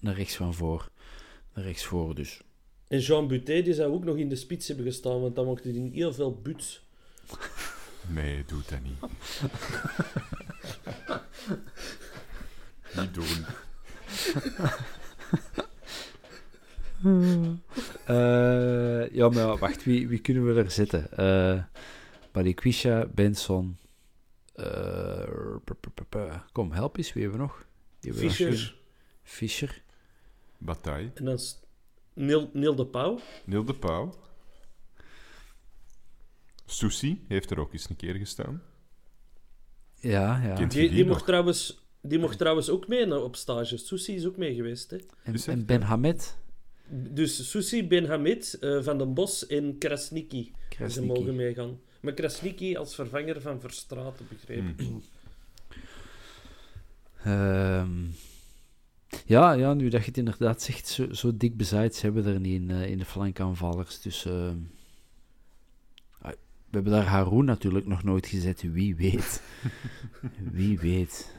[0.00, 0.90] naar rechts van voor.
[1.54, 2.40] Naar rechts voor, dus...
[2.88, 5.64] En Jean Butet die zou ook nog in de spits hebben gestaan, want dan mocht
[5.64, 6.82] hij in heel veel buts.
[8.08, 9.00] Nee, doe dat niet.
[13.00, 13.44] niet doen.
[18.04, 21.12] Eh, ja, maar wacht, wie, wie kunnen we er zetten?
[21.16, 21.62] Eh
[22.32, 23.76] Balikwisha, Benson...
[24.54, 25.26] eh,
[26.52, 27.64] kom, help eens, wie hebben we nog?
[28.14, 28.76] Fischer
[29.22, 29.82] Fischer.
[30.58, 31.10] Bataille.
[31.14, 31.60] en dan is
[32.12, 33.20] Neil, Neil de Pauw.
[33.44, 34.14] Neil de Pauw.
[36.66, 38.62] Susi heeft er ook eens een keer gestaan.
[40.00, 40.54] Ja, ja.
[40.54, 43.76] Kent- Die, je die, die mocht trouwens, die mocht trouwens ook mee naar- op stage.
[43.76, 44.90] Susi is ook mee geweest.
[44.90, 44.96] Hè.
[45.22, 45.48] En, er?
[45.48, 46.36] en Ben Hamed.
[46.88, 50.44] Dus Susi, Ben Hamid, eh, Van den Bos en Krasniki.
[50.44, 51.06] Ze Krasniki.
[51.06, 51.80] mogen meegaan.
[52.00, 54.74] Maar Krasniki als vervanger van Verstraeten, begrepen.
[54.76, 55.02] Hmm.
[57.24, 58.04] Ehm,
[59.26, 62.32] ja, ja, nu dat je het inderdaad zegt, zo, zo dik bezaaid ze hebben we
[62.32, 64.00] er niet in, eh, in de flankaanvallers.
[64.00, 64.56] Dus ehm,
[66.74, 68.72] we hebben daar Haroon natuurlijk nog nooit gezet.
[68.72, 69.42] Wie weet.
[70.52, 71.34] Wie weet.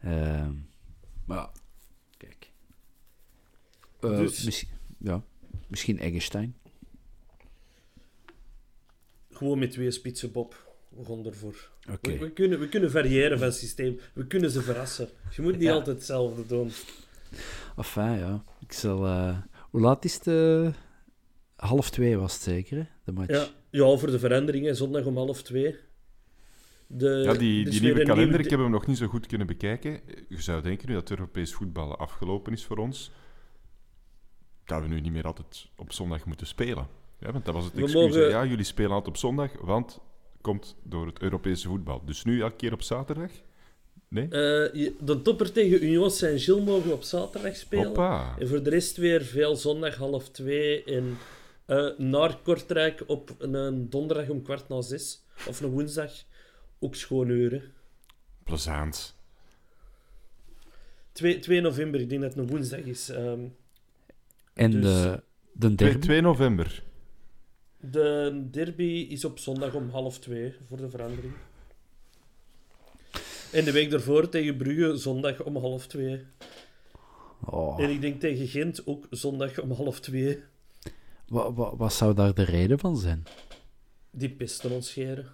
[0.00, 0.52] Ehm,
[1.24, 1.50] maar ja,
[2.16, 2.50] kijk.
[4.00, 5.22] Eh, Dus- misschien, ja,
[5.68, 6.56] misschien Eggestein.
[9.30, 10.76] Gewoon met twee spitsen, Bob.
[11.06, 11.70] Gaan ervoor.
[12.00, 14.00] We, we kunnen, we kunnen variëren van systeem.
[14.14, 15.08] We kunnen ze verrassen.
[15.36, 15.72] Je moet niet Ja.
[15.72, 16.70] altijd hetzelfde doen.
[17.76, 18.44] Enfin, ja.
[18.60, 19.06] Ik zal...
[19.06, 19.38] eh,
[19.70, 20.26] hoe laat is het?
[20.26, 20.68] eh,
[21.56, 22.84] half twee was het zeker, hè?
[23.04, 23.30] De match.
[23.30, 24.76] Ja, ja voor de veranderingen.
[24.76, 25.76] Zondag om half twee.
[26.86, 30.00] De, Ja, die, weer nieuwe kalender, ik heb hem nog niet zo goed kunnen bekijken.
[30.28, 33.10] Je zou denken nu dat Europees voetbal afgelopen is voor ons,
[34.64, 36.86] dat we nu niet meer altijd op zondag moeten spelen.
[37.20, 37.92] Ja, want dat was het excuus.
[37.94, 40.00] mogen- Ja, jullie spelen altijd op zondag, want
[40.40, 42.02] komt door het Europese voetbal.
[42.04, 43.30] Dus nu elke keer op zaterdag?
[44.08, 44.24] Nee?
[44.24, 44.30] Eh,
[45.00, 47.86] de topper tegen Union Saint-Gilles mogen we op zaterdag spelen.
[47.86, 48.34] Hoppa.
[48.38, 50.84] En voor de rest weer veel zondag half twee.
[50.84, 51.16] En
[51.66, 55.24] Eh, naar Kortrijk op een, een donderdag om kwart na zes.
[55.48, 56.12] Of een woensdag.
[56.78, 57.62] Ook schoon uren.
[58.44, 59.16] Plezant.
[61.12, 63.08] 2, 2 november, ik denk dat het een woensdag is.
[63.08, 63.40] Ehm,
[64.54, 65.98] En Dus- de, de 2, derby.
[65.98, 66.82] 2 november.
[67.80, 71.32] de derby is op zondag om half twee, voor de verandering.
[73.52, 76.24] En de week daarvoor tegen Brugge, zondag om half twee.
[77.44, 80.42] Oh, En ik denk tegen Gent ook zondag om half twee.
[81.26, 83.22] Wat, wat, wat zou daar de reden van zijn?
[84.10, 85.26] Die pesten ons scheren.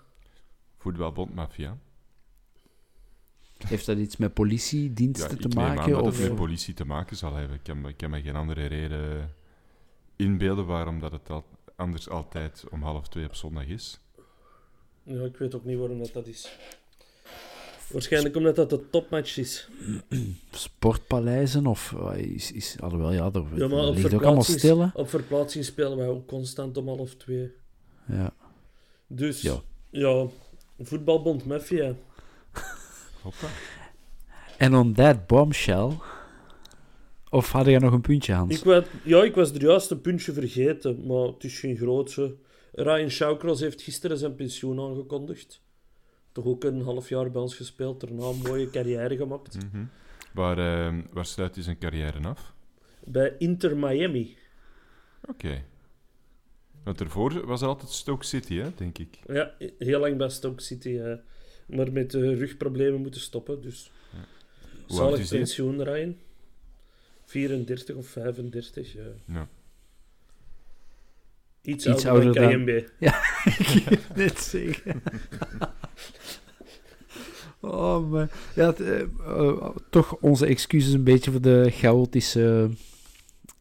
[0.79, 1.79] Voetbalbond Mafia.
[3.67, 5.93] Heeft dat iets met politiediensten ik te neem aan maken?
[5.93, 6.19] dat Of...
[6.19, 7.57] het met politie te maken zal hebben.
[7.57, 9.35] Ik kan, me- ik kan me geen andere reden
[10.17, 11.45] inbeelden waarom dat het al,
[11.77, 14.01] anders altijd om half twee op zondag is.
[15.03, 16.59] Ja, ik weet ook niet waarom dat, dat is.
[17.93, 19.69] Waarschijnlijk omdat dat de topmatch is.
[20.51, 21.67] Sportpaleizen?
[21.67, 22.77] Of eh, is, is...
[22.81, 24.89] Alhoewel, ja, er Ja, maar op ligt ook allemaal verplaatsings- stil, hè?
[24.95, 27.53] Op verplaatsing spelen wij ook constant om half twee.
[28.07, 28.33] Ja.
[29.07, 29.61] Dus, Ja.
[29.91, 30.27] ja,
[30.81, 31.95] voetbalbond Mafia.
[33.23, 33.47] Hoppa.
[34.59, 35.91] En on that bombshell...
[37.33, 38.63] Of had jij nog een puntje, Hans?
[38.63, 42.35] Ik ja, ik was er juist een puntje vergeten, maar het is geen grootse.
[42.73, 45.61] Ryan Shawcross heeft gisteren zijn pensioen aangekondigd.
[46.33, 49.57] Toch ook een half jaar bij ons gespeeld, daarna een mooie carrière gemaakt.
[49.73, 49.85] Mhm.
[50.33, 52.55] Waar, eh, waar sluit hij zijn carrière af?
[53.05, 54.37] Bij Inter Miami.
[55.29, 55.63] Oké.
[56.85, 59.19] Want ervoor was het altijd Stoke City, hè, denk ik.
[59.27, 60.99] Ja, heel lang bij Stoke City.
[60.99, 61.15] eh,
[61.67, 63.91] maar met eh, rugproblemen moeten stoppen, dus...
[64.87, 65.39] Zalig is hij?
[65.39, 66.17] pensioen, Ryan.
[67.25, 69.03] 34 of 35, ja.
[69.25, 69.49] Ja.
[71.63, 72.89] Iets, Iets ouder, ouder dan dan- KMB.
[74.17, 75.03] Net zeggen.
[77.61, 78.31] oh, maar...
[78.55, 82.71] Ja, het, eh, eh, toch onze excuses een beetje voor de chaotische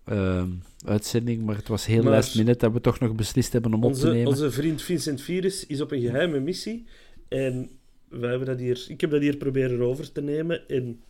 [0.04, 0.44] eh,
[0.86, 3.84] uitzending, maar het was heel Maar- last minute dat we toch nog beslist hebben om
[3.84, 4.28] op te nemen.
[4.28, 6.86] onze vriend Vincent Virus is op een geheime missie.
[7.28, 7.70] En
[8.10, 10.68] wij hebben dat hier, ik heb dat hier proberen over te nemen.
[10.68, 11.04] En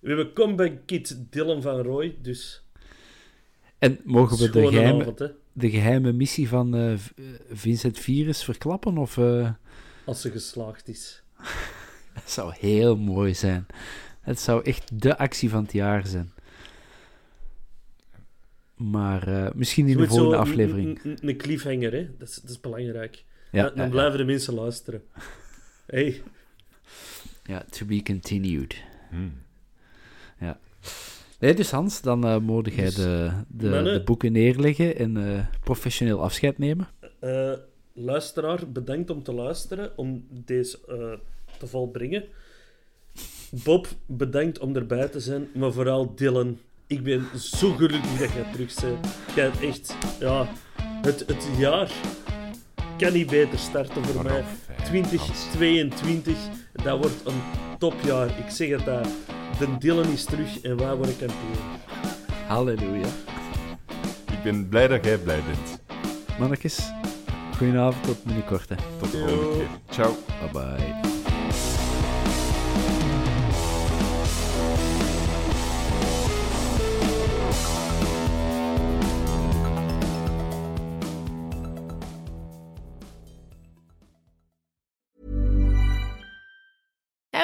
[0.00, 2.16] we hebben comeback kid Dylan van Roy.
[2.22, 2.64] Dus
[3.78, 6.92] En mogen we de geheime, avond, de geheime missie van eh,
[7.50, 8.98] Vincent Virus verklappen?
[8.98, 9.50] Of, eh,
[10.04, 11.22] Als ze geslaagd is.
[12.24, 13.66] Het zou heel mooi zijn.
[14.20, 16.32] Het zou echt de actie van het jaar zijn.
[18.74, 21.00] Maar eh, misschien in de volgende aflevering.
[21.20, 22.08] Een, cliffhanger, hè.
[22.18, 23.24] Dat is, dat is belangrijk.
[23.52, 25.02] Ja, dan dan ja, blijven de mensen luisteren.
[25.86, 26.22] Hey,
[27.44, 28.82] ja, to be continued.
[29.10, 29.32] Hmm.
[31.38, 35.16] Nee, dus Hans, dan eh mogen jij Dus, de, de, mannen- de boeken neerleggen en
[35.36, 36.88] eh, professioneel afscheid nemen.
[37.20, 37.52] eh,
[37.92, 41.18] luisteraar, bedankt om te luisteren, om deze eh,
[41.60, 42.24] te volbrengen.
[43.50, 46.58] Bob, bedankt om erbij te zijn, maar vooral Dylan.
[46.86, 49.06] Ik ben zo gelukkig dat jij terug bent.
[49.34, 50.48] Jij hebt echt, ja,
[51.02, 51.90] het, het jaar
[52.98, 54.44] kan niet beter starten voor mij.
[54.44, 56.36] fijn, 2022,
[56.72, 57.40] dat wordt een
[57.78, 58.26] topjaar.
[58.38, 59.06] Ik zeg het daar.
[59.58, 61.64] De Dylan is terug en wij worden kampioen.
[62.46, 63.06] Halleluja.
[64.32, 65.80] Ik ben blij dat jij blij bent.
[66.38, 66.90] Mannetjes,
[67.56, 68.68] goedenavond, tot binnenkort.
[68.68, 68.74] hè.
[68.98, 69.68] Tot de volgende keer.
[69.90, 70.16] Ciao.
[70.40, 71.19] Bye bye.